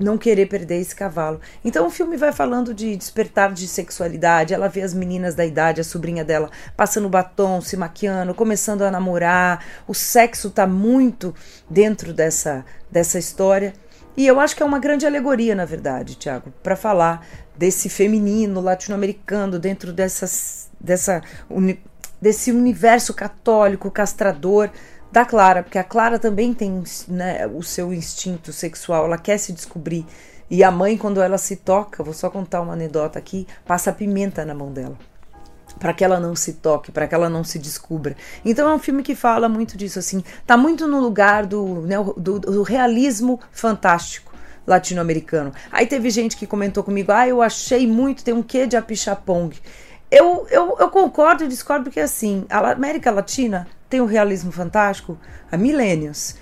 [0.00, 1.40] não querer perder esse cavalo.
[1.64, 4.54] Então o filme vai falando de despertar de sexualidade.
[4.54, 8.90] Ela vê as meninas da idade, a sobrinha dela, passando batom, se maquiando, começando a
[8.90, 9.64] namorar.
[9.86, 11.34] O sexo tá muito
[11.68, 13.74] dentro dessa, dessa história.
[14.16, 17.26] E eu acho que é uma grande alegoria, na verdade, Tiago, para falar
[17.56, 21.22] desse feminino latino-americano dentro dessas, dessa,
[22.20, 24.70] desse universo católico castrador
[25.12, 29.52] da Clara, porque a Clara também tem né, o seu instinto sexual, ela quer se
[29.52, 30.06] descobrir.
[30.48, 34.44] E a mãe, quando ela se toca, vou só contar uma anedota aqui, passa pimenta
[34.44, 34.96] na mão dela.
[35.78, 38.16] Para que ela não se toque, para que ela não se descubra.
[38.44, 40.22] Então é um filme que fala muito disso, assim.
[40.44, 44.32] Tá muito no lugar do, né, do, do realismo fantástico
[44.66, 45.52] latino-americano.
[45.70, 49.56] Aí teve gente que comentou comigo: ah, eu achei muito, tem um quê de apichapong.
[50.10, 55.18] Eu, eu, eu concordo e discordo porque, assim, a América Latina tem o realismo fantástico
[55.50, 56.36] há milênios.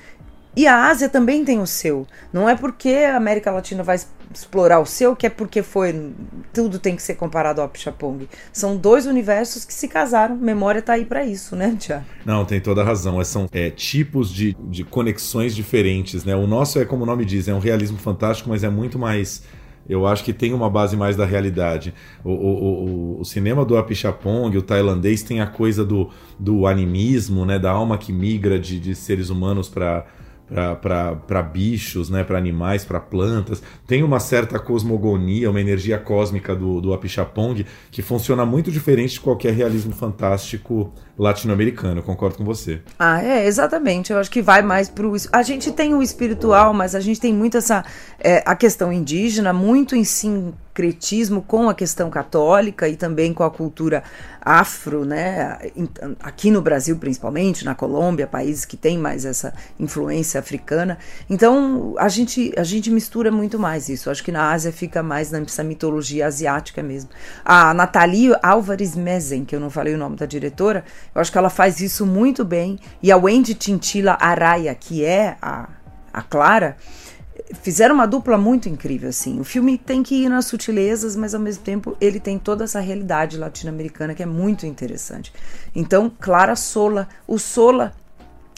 [0.54, 2.06] E a Ásia também tem o seu.
[2.32, 3.96] Não é porque a América Latina vai
[4.34, 6.12] explorar o seu que é porque foi.
[6.52, 8.28] Tudo tem que ser comparado ao Pichapong.
[8.52, 10.36] São dois universos que se casaram.
[10.36, 12.04] Memória tá aí para isso, né, Tiago?
[12.24, 13.22] Não, tem toda a razão.
[13.24, 16.34] São é, tipos de, de conexões diferentes, né?
[16.34, 19.42] O nosso é, como o nome diz, é um realismo fantástico, mas é muito mais
[19.88, 21.94] eu acho que tem uma base mais da realidade.
[22.22, 27.46] O, o, o, o cinema do Apichapong, o tailandês, tem a coisa do, do animismo,
[27.46, 30.04] né, da alma que migra de, de seres humanos para
[30.80, 33.62] para bichos, né, para animais, para plantas.
[33.86, 39.20] Tem uma certa cosmogonia, uma energia cósmica do, do Apichapong que funciona muito diferente de
[39.20, 42.02] qualquer realismo fantástico latino-americano.
[42.02, 42.80] Concordo com você.
[42.98, 44.12] Ah, é, exatamente.
[44.12, 45.14] Eu acho que vai mais pro.
[45.32, 47.84] A gente tem o espiritual, mas a gente tem muito essa.
[48.20, 53.50] É, a questão indígena, muito em sincretismo com a questão católica e também com a
[53.50, 54.02] cultura
[54.40, 55.58] afro, né?
[56.20, 60.98] Aqui no Brasil, principalmente, na Colômbia, países que têm mais essa influência africana.
[61.28, 64.10] Então, a gente, a gente mistura muito mais isso.
[64.10, 67.10] Acho que na Ásia fica mais nessa mitologia asiática mesmo.
[67.44, 70.84] A Nathalie Álvares Mezen, que eu não falei o nome da diretora,
[71.14, 72.78] eu acho que ela faz isso muito bem.
[73.02, 75.68] E a Wendy Tintila Araya, que é a,
[76.12, 76.76] a Clara,
[77.62, 79.40] fizeram uma dupla muito incrível, assim.
[79.40, 82.80] O filme tem que ir nas sutilezas, mas ao mesmo tempo ele tem toda essa
[82.80, 85.32] realidade latino-americana que é muito interessante.
[85.74, 87.94] Então, Clara Sola, o Sola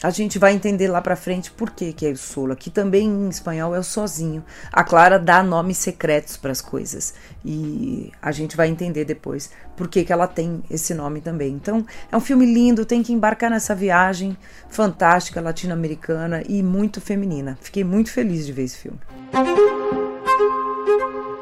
[0.03, 2.53] a gente vai entender lá para frente por que, que é o solo.
[2.53, 4.43] Aqui também em espanhol é o sozinho.
[4.71, 7.13] A Clara dá nomes secretos para as coisas
[7.45, 11.53] e a gente vai entender depois por que, que ela tem esse nome também.
[11.53, 14.35] Então é um filme lindo, tem que embarcar nessa viagem
[14.69, 17.57] fantástica latino-americana e muito feminina.
[17.61, 18.99] Fiquei muito feliz de ver esse filme.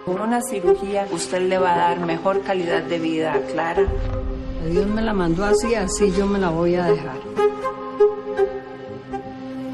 [0.05, 3.85] Por una cirugía usted le va a dar mejor calidad de vida a Clara.
[4.69, 7.19] Dios me la mandó así, así yo me la voy a dejar.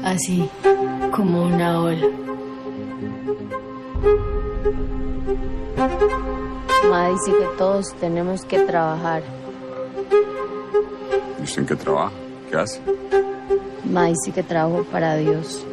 [0.06, 0.48] Así,
[1.10, 2.06] como una ola.
[6.88, 9.24] Ma dice que todos tenemos que trabajar.
[11.40, 12.12] ¿Y usted en qué trabaja?
[12.48, 12.80] ¿Qué hace?
[13.84, 15.66] Ma dice que trabajo para Dios.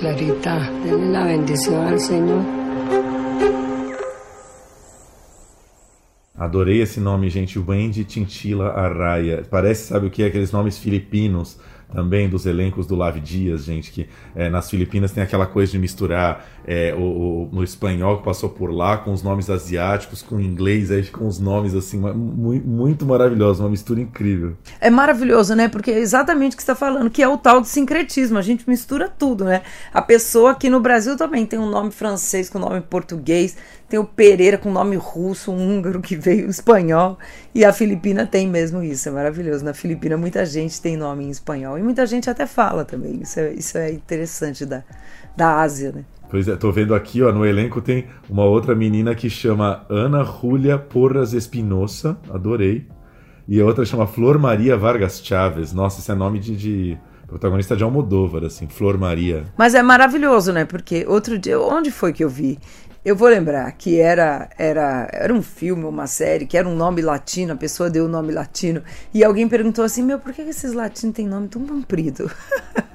[0.00, 2.40] Clarita, denle la bendición al Señor.
[6.38, 7.58] Adorei esse nome, gente.
[7.58, 9.44] Wendy Tintila Arraia.
[9.50, 10.22] Parece, sabe o que?
[10.22, 11.58] Aqueles nomes filipinos
[11.92, 15.78] também dos elencos do Lave Dias, gente, que é, nas Filipinas tem aquela coisa de
[15.78, 20.36] misturar é, o, o, no espanhol que passou por lá com os nomes asiáticos, com
[20.36, 24.54] o inglês, aí com os nomes assim, muito, muito maravilhoso, uma mistura incrível.
[24.80, 25.68] É maravilhoso, né?
[25.68, 28.42] Porque é exatamente o que você está falando, que é o tal de sincretismo, a
[28.42, 29.62] gente mistura tudo, né?
[29.92, 33.56] A pessoa aqui no Brasil também tem um nome francês com nome português,
[33.88, 37.18] tem o Pereira com nome russo, um húngaro que veio espanhol,
[37.54, 39.64] e a Filipina tem mesmo isso, é maravilhoso.
[39.64, 43.40] Na Filipina muita gente tem nome em espanhol, e muita gente até fala também, isso
[43.40, 44.82] é, isso é interessante da,
[45.36, 46.04] da Ásia, né?
[46.30, 50.22] Pois é, tô vendo aqui, ó, no elenco tem uma outra menina que chama Ana
[50.24, 52.86] Julia Porras Espinosa, adorei.
[53.48, 55.72] E a outra chama Flor Maria Vargas Chaves.
[55.72, 59.44] Nossa, esse é nome de, de protagonista de Almodóvar, assim, Flor Maria.
[59.56, 60.66] Mas é maravilhoso, né?
[60.66, 62.58] Porque outro dia, onde foi que eu vi?
[63.08, 67.00] Eu vou lembrar que era, era, era um filme, uma série, que era um nome
[67.00, 68.82] latino, a pessoa deu o um nome latino,
[69.14, 72.30] e alguém perguntou assim: Meu, por que esses latinos têm nome tão comprido?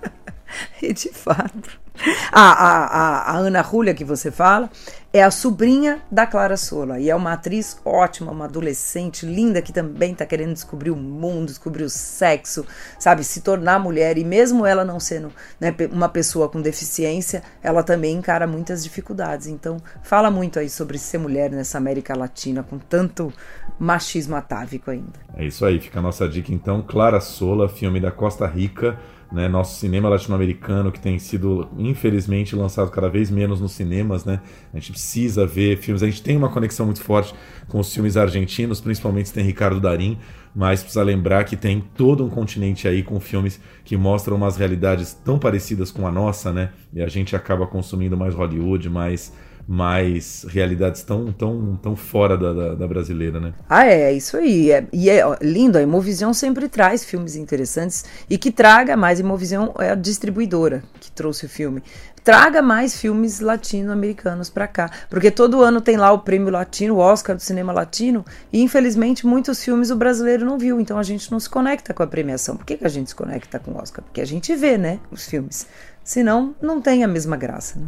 [0.80, 1.83] e de fato.
[2.36, 4.68] A, a, a, Ana Júlia, que você fala,
[5.14, 7.00] é a sobrinha da Clara Sola.
[7.00, 11.48] E é uma atriz ótima, uma adolescente linda que também está querendo descobrir o mundo,
[11.48, 12.66] descobrir o sexo,
[12.98, 13.24] sabe?
[13.24, 14.18] Se tornar mulher.
[14.18, 19.46] E mesmo ela não sendo né, uma pessoa com deficiência, ela também encara muitas dificuldades.
[19.46, 23.32] Então, fala muito aí sobre ser mulher nessa América Latina com tanto
[23.78, 25.20] machismo atávico ainda.
[25.36, 26.82] É isso aí, fica a nossa dica então.
[26.82, 28.98] Clara Sola, filme da Costa Rica
[29.34, 34.40] né, nosso cinema latino-americano que tem sido infelizmente lançado cada vez menos nos cinemas, né?
[34.72, 37.34] A gente precisa ver filmes, a gente tem uma conexão muito forte
[37.68, 40.20] com os filmes argentinos, principalmente se tem Ricardo Darim,
[40.56, 45.14] mas precisa lembrar que tem todo um continente aí com filmes que mostram umas realidades
[45.14, 46.70] tão parecidas com a nossa, né?
[46.94, 49.34] E a gente acaba consumindo mais Hollywood, mais
[49.68, 53.54] mais realidades tão, tão, tão fora da, da, da brasileira, né?
[53.70, 54.72] Ah, é, é isso aí.
[54.72, 59.20] É, e é lindo, a Imovision sempre traz filmes interessantes e que traga mais.
[59.20, 61.82] Imovision é a distribuidora que trouxe o filme.
[62.24, 66.98] Traga mais filmes latino-americanos para cá, porque todo ano tem lá o prêmio latino, o
[66.98, 71.30] Oscar do cinema latino, e infelizmente muitos filmes o brasileiro não viu, então a gente
[71.30, 72.56] não se conecta com a premiação.
[72.56, 74.06] Por que, que a gente se conecta com o Oscar?
[74.06, 75.68] Porque a gente vê, né, os filmes.
[76.02, 77.78] Senão, não tem a mesma graça.
[77.78, 77.88] Né?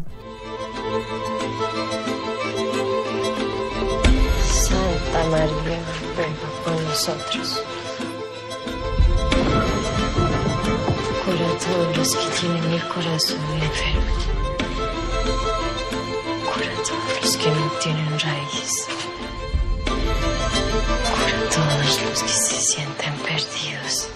[5.30, 5.80] María,
[6.16, 7.64] ruega por nosotros.
[11.26, 14.14] Cura a todos que tienen el corazón enfermo.
[16.46, 18.88] Cura todos que no tienen raíz.
[21.12, 24.10] Cura todos que se sienten perdidos.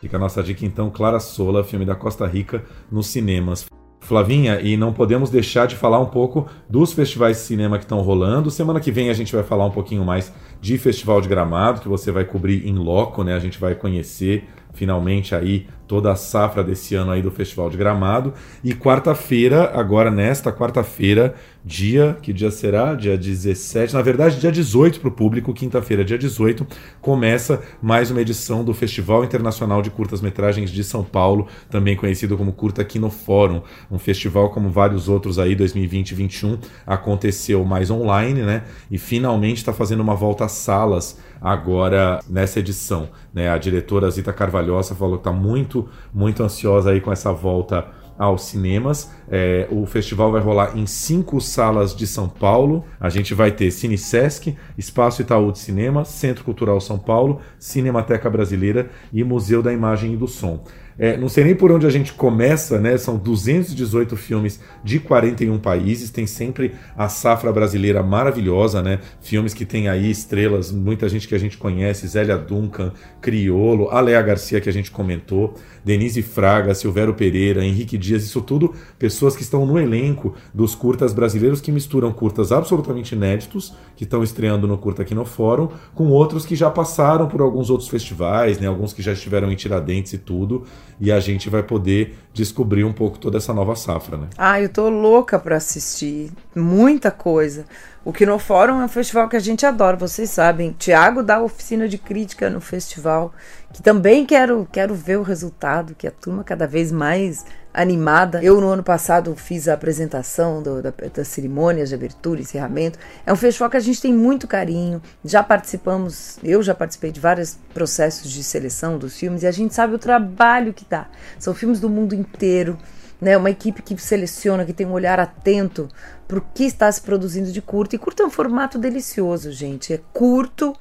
[0.00, 3.66] Fica a nossa dica então, Clara Sola, filme da Costa Rica, nos cinemas.
[4.06, 8.00] Flavinha, e não podemos deixar de falar um pouco dos festivais de cinema que estão
[8.00, 8.50] rolando.
[8.50, 11.88] Semana que vem a gente vai falar um pouquinho mais de Festival de Gramado, que
[11.88, 13.34] você vai cobrir em loco, né?
[13.34, 17.76] A gente vai conhecer finalmente aí toda a safra desse ano aí do Festival de
[17.76, 18.34] Gramado.
[18.62, 22.94] E quarta-feira, agora nesta quarta-feira, dia, que dia será?
[22.94, 26.66] Dia 17, na verdade dia 18 para o público, quinta-feira, dia 18,
[27.00, 32.52] começa mais uma edição do Festival Internacional de Curtas-Metragens de São Paulo, também conhecido como
[32.52, 37.90] Curta aqui no Fórum, um festival como vários outros aí, 2020 e 2021, aconteceu mais
[37.90, 38.64] online, né?
[38.90, 43.08] E finalmente está fazendo uma volta às salas agora nessa edição.
[43.32, 43.48] Né?
[43.48, 47.86] A diretora Zita Carvalhosa falou que está muito, muito ansiosa aí com essa volta
[48.18, 49.12] aos cinemas.
[49.30, 52.84] É, o festival vai rolar em cinco salas de São Paulo.
[52.98, 58.28] A gente vai ter Cine Sesc, Espaço Itaú de Cinema, Centro Cultural São Paulo, Cinemateca
[58.28, 60.64] Brasileira e Museu da Imagem e do Som.
[60.98, 62.96] É, não sei nem por onde a gente começa, né?
[62.96, 69.00] São 218 filmes de 41 países, tem sempre a safra brasileira maravilhosa, né?
[69.20, 74.22] Filmes que tem aí estrelas, muita gente que a gente conhece, Zélia Duncan, Criolo, Alea
[74.22, 79.42] Garcia que a gente comentou, Denise Fraga, Silvério Pereira, Henrique Dias, isso tudo pessoas que
[79.42, 84.78] estão no elenco dos curtas brasileiros que misturam curtas absolutamente inéditos, que estão estreando no
[84.78, 88.66] Curta aqui no Fórum, com outros que já passaram por alguns outros festivais, né?
[88.66, 90.64] Alguns que já estiveram em Tiradentes e tudo
[91.00, 94.28] e a gente vai poder descobrir um pouco toda essa nova safra, né?
[94.36, 97.66] Ah, eu tô louca para assistir, muita coisa.
[98.06, 100.70] O Kino Fórum é um festival que a gente adora, vocês sabem.
[100.78, 103.34] Tiago dá oficina de crítica no festival,
[103.72, 107.44] que também quero, quero ver o resultado, que a turma cada vez mais
[107.74, 108.40] animada.
[108.44, 112.96] Eu, no ano passado, fiz a apresentação do, da, das cerimônias de abertura e encerramento.
[113.26, 115.02] É um festival que a gente tem muito carinho.
[115.24, 119.74] Já participamos, eu já participei de vários processos de seleção dos filmes e a gente
[119.74, 121.08] sabe o trabalho que dá.
[121.40, 122.78] São filmes do mundo inteiro.
[123.18, 125.88] Né, uma equipe que seleciona, que tem um olhar atento
[126.28, 127.94] para o que está se produzindo de curto.
[127.94, 129.94] E curto é um formato delicioso, gente.
[129.94, 130.74] É curto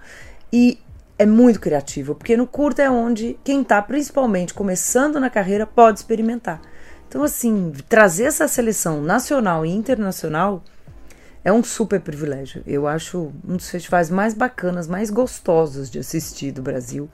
[0.52, 0.78] e
[1.18, 6.00] é muito criativo, porque no curto é onde quem está principalmente começando na carreira pode
[6.00, 6.62] experimentar.
[7.08, 10.62] Então, assim, trazer essa seleção nacional e internacional
[11.44, 12.64] é um super privilégio.
[12.66, 17.10] Eu acho um dos festivais mais bacanas, mais gostosos de assistir do Brasil.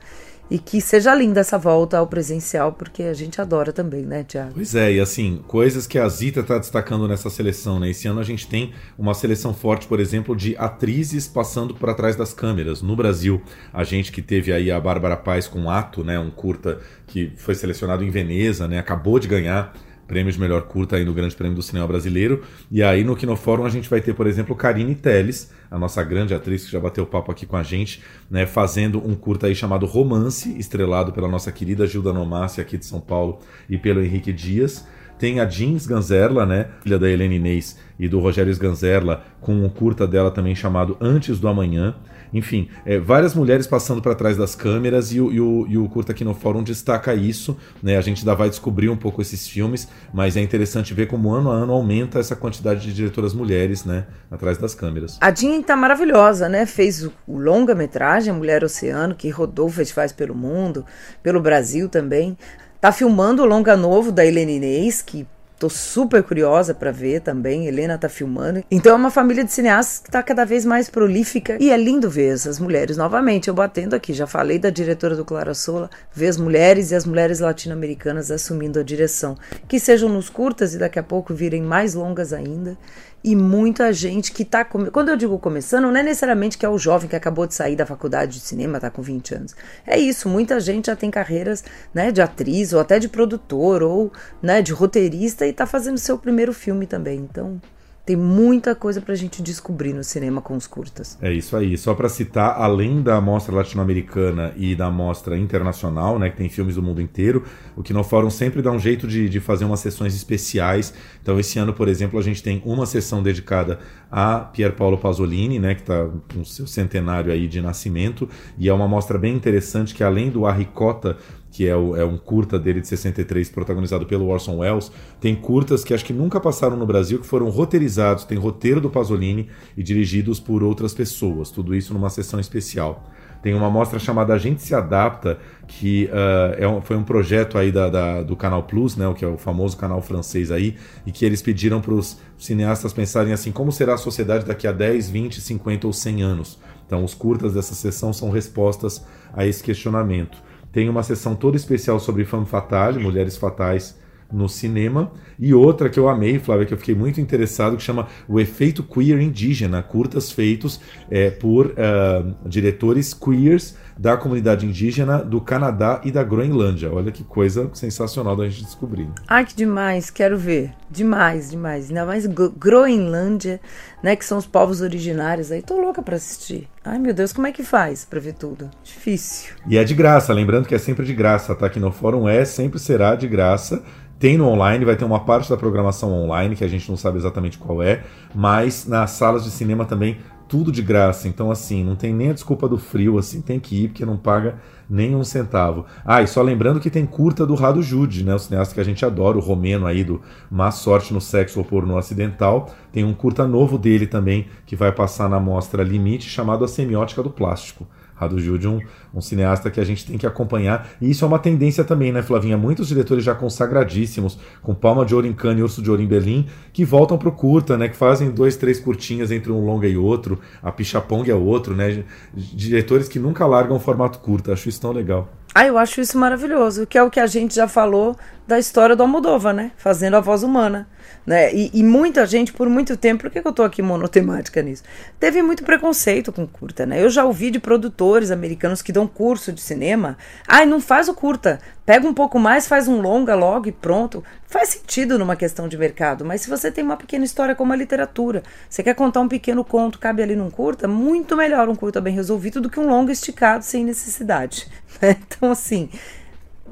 [0.52, 4.52] E que seja linda essa volta ao presencial, porque a gente adora também, né, Tiago?
[4.52, 7.88] Pois é, e assim, coisas que a Zita está destacando nessa seleção, né?
[7.88, 12.16] Esse ano a gente tem uma seleção forte, por exemplo, de atrizes passando por trás
[12.16, 12.82] das câmeras.
[12.82, 13.40] No Brasil,
[13.72, 16.18] a gente que teve aí a Bárbara Paz com Ato, né?
[16.18, 18.78] Um curta que foi selecionado em Veneza, né?
[18.78, 19.74] Acabou de ganhar
[20.06, 22.42] prêmio de melhor curta aí no Grande Prêmio do Cinema Brasileiro.
[22.70, 26.34] E aí no Kinofórum a gente vai ter, por exemplo, Karine Telles, a nossa grande
[26.34, 29.86] atriz que já bateu papo aqui com a gente, né, fazendo um curta aí chamado
[29.86, 33.38] Romance, estrelado pela nossa querida Gilda Nomassi aqui de São Paulo
[33.68, 34.86] e pelo Henrique Dias.
[35.18, 39.68] Tem a Jeans Ganzerla, né, filha da Helena Inês e do Rogério Ganzerla, com um
[39.68, 41.94] curta dela também chamado Antes do Amanhã.
[42.32, 45.88] Enfim, é, várias mulheres passando para trás das câmeras e o, e, o, e o
[45.88, 47.56] Curta aqui no Fórum destaca isso.
[47.82, 47.96] Né?
[47.96, 51.50] A gente ainda vai descobrir um pouco esses filmes, mas é interessante ver como ano
[51.50, 55.18] a ano aumenta essa quantidade de diretoras mulheres né, atrás das câmeras.
[55.20, 56.64] A Jean tá maravilhosa, né?
[56.64, 60.86] Fez o, longa-metragem Mulher Oceano, que rodou festivais pelo mundo,
[61.22, 62.36] pelo Brasil também.
[62.80, 65.26] Tá filmando o longa novo da Helena Inês, que
[65.62, 67.68] Tô super curiosa para ver também.
[67.68, 68.64] Helena tá filmando.
[68.68, 72.10] Então é uma família de cineastas que tá cada vez mais prolífica e é lindo
[72.10, 73.46] ver essas mulheres novamente.
[73.46, 77.06] Eu batendo aqui, já falei da diretora do Clara Sola, ver as mulheres e as
[77.06, 79.38] mulheres latino-americanas assumindo a direção.
[79.68, 82.76] Que sejam nos curtas e daqui a pouco virem mais longas ainda
[83.24, 86.78] e muita gente que está quando eu digo começando, não é necessariamente que é o
[86.78, 89.56] jovem que acabou de sair da faculdade de cinema, está com 20 anos.
[89.86, 91.62] É isso, muita gente já tem carreiras,
[91.94, 94.12] né, de atriz ou até de produtor ou,
[94.42, 97.18] né, de roteirista e está fazendo seu primeiro filme também.
[97.18, 97.60] Então,
[98.04, 101.16] tem muita coisa para a gente descobrir no cinema com os curtas.
[101.22, 101.78] É isso aí.
[101.78, 106.74] Só para citar, além da mostra latino-americana e da mostra internacional, né, que tem filmes
[106.74, 107.44] do mundo inteiro,
[107.76, 110.92] o Kino Fórum sempre dá um jeito de, de fazer umas sessões especiais.
[111.22, 113.78] Então, esse ano, por exemplo, a gente tem uma sessão dedicada
[114.10, 118.28] a Pier Paolo Pasolini, né, que está com seu centenário aí de nascimento,
[118.58, 121.16] e é uma mostra bem interessante que além do Arricota
[121.52, 124.90] que é, o, é, um curta dele de 63, protagonizado pelo Orson Welles.
[125.20, 128.88] Tem curtas que acho que nunca passaram no Brasil, que foram roteirizados, tem roteiro do
[128.88, 131.50] Pasolini e dirigidos por outras pessoas.
[131.50, 133.06] Tudo isso numa sessão especial.
[133.42, 137.58] Tem uma mostra chamada A Gente Se Adapta, que uh, é um, foi um projeto
[137.58, 140.76] aí da, da, do Canal Plus, né, o que é o famoso canal francês aí,
[141.04, 144.72] e que eles pediram para os cineastas pensarem assim, como será a sociedade daqui a
[144.72, 146.58] 10, 20, 50 ou 100 anos.
[146.86, 150.38] Então os curtas dessa sessão são respostas a esse questionamento.
[150.72, 154.00] Tem uma sessão toda especial sobre femme fatale, mulheres fatais
[154.32, 155.12] no cinema.
[155.38, 158.82] E outra que eu amei, Flávia, que eu fiquei muito interessado, que chama O Efeito
[158.82, 166.10] Queer Indígena, curtas feitos é, por uh, diretores queers da comunidade indígena do Canadá e
[166.10, 166.92] da Groenlândia.
[166.92, 169.08] Olha que coisa sensacional da gente descobrir.
[169.28, 170.72] Ai, que demais, quero ver.
[170.90, 171.88] Demais, demais.
[171.88, 173.60] Ainda mais Groenlândia,
[174.02, 175.62] né, que são os povos originários aí.
[175.62, 176.68] Tô louca para assistir.
[176.84, 178.70] Ai, meu Deus, como é que faz para ver tudo?
[178.82, 179.54] Difícil.
[179.66, 181.66] E é de graça, lembrando que é sempre de graça, tá?
[181.66, 183.82] Aqui no fórum é, sempre será de graça.
[184.22, 187.18] Tem no online, vai ter uma parte da programação online, que a gente não sabe
[187.18, 190.18] exatamente qual é, mas nas salas de cinema também
[190.52, 191.26] tudo de graça.
[191.28, 194.18] Então, assim, não tem nem a desculpa do frio, assim, tem que ir, porque não
[194.18, 194.56] paga
[194.88, 195.86] nem um centavo.
[196.04, 198.34] Ah, e só lembrando que tem curta do Rado Jude, né?
[198.34, 200.20] O cineasta que a gente adora, o romeno aí do
[200.50, 202.70] Má Sorte no Sexo ou Porno Acidental.
[202.92, 207.22] Tem um curta novo dele também, que vai passar na mostra Limite, chamado A Semiótica
[207.22, 207.86] do Plástico.
[208.22, 208.80] Radu Jude, um,
[209.14, 210.88] um cineasta que a gente tem que acompanhar.
[211.00, 212.56] E isso é uma tendência também, né, Flavinha?
[212.56, 216.06] Muitos diretores já consagradíssimos, com Palma de Ouro em Cannes e Urso de Ouro em
[216.06, 217.88] Berlim, que voltam pro curta, né?
[217.88, 220.38] Que fazem dois, três curtinhas entre um longa e outro.
[220.62, 222.04] A Pichapong é outro, né?
[222.34, 224.52] Diretores que nunca largam o formato curto.
[224.52, 225.28] Acho isso tão legal.
[225.54, 228.16] Ah, eu acho isso maravilhoso, que é o que a gente já falou
[228.48, 229.72] da história do Almodóvar, né?
[229.76, 230.88] Fazendo a voz humana.
[231.24, 231.54] Né?
[231.54, 234.82] E, e, muita gente, por muito tempo, por que, que eu tô aqui monotemática nisso?
[235.20, 237.00] Teve muito preconceito com curta, né?
[237.02, 240.18] Eu já ouvi de produtores americanos que dão curso de cinema.
[240.48, 244.24] Ai, não faz o curta, pega um pouco mais, faz um longa logo e pronto.
[244.46, 247.76] Faz sentido numa questão de mercado, mas se você tem uma pequena história como a
[247.76, 252.00] literatura, você quer contar um pequeno conto, cabe ali num curta, muito melhor um curta
[252.00, 254.68] bem resolvido do que um longa esticado sem necessidade.
[255.00, 255.16] Né?
[255.26, 255.88] Então, assim,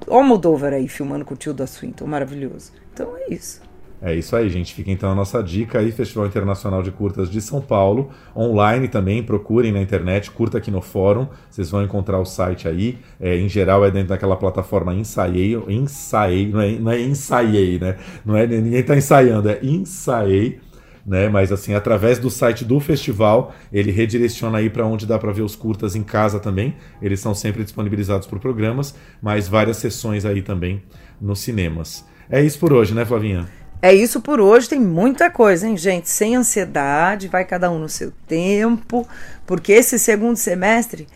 [0.07, 2.71] o Moldova aí filmando com o tio da Swinton, maravilhoso.
[2.93, 3.61] Então é isso.
[4.03, 4.73] É isso aí, gente.
[4.73, 8.11] Fica então a nossa dica aí, Festival Internacional de Curtas de São Paulo.
[8.35, 11.29] Online também, procurem na internet, curta aqui no fórum.
[11.51, 12.99] Vocês vão encontrar o site aí.
[13.21, 15.55] É, em geral é dentro daquela plataforma Ensaiei.
[15.69, 17.97] Ensaiei, não é, não é Ensaiei, né?
[18.25, 20.61] Não é, ninguém está ensaiando, é Ensaiei.
[21.05, 21.29] Né?
[21.29, 25.43] Mas assim, através do site do festival, ele redireciona aí para onde dá para ver
[25.43, 26.75] os curtas em casa também.
[27.03, 30.83] Eles são sempre disponibilizados por programas, mas várias sessões aí também
[31.21, 32.05] nos cinemas.
[32.31, 33.60] É isso por hoje, né, Flavinha?
[33.83, 36.09] É isso por hoje, tem muita coisa, hein, gente?
[36.09, 39.09] Sem ansiedade, vai cada um no seu tempo,
[39.47, 41.07] porque esse segundo semestre,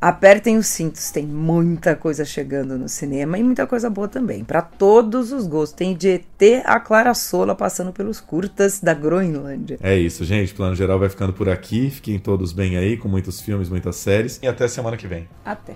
[0.00, 4.62] apertem os cintos, tem muita coisa chegando no cinema e muita coisa boa também, para
[4.62, 5.76] todos os gostos.
[5.76, 9.78] Tem de ET a Clara Sola passando pelos curtas da Groenlândia.
[9.82, 10.54] É isso, gente.
[10.54, 11.90] Plano Geral vai ficando por aqui.
[11.90, 14.38] Fiquem todos bem aí, com muitos filmes, muitas séries.
[14.42, 15.28] E até semana que vem.
[15.44, 15.74] Até.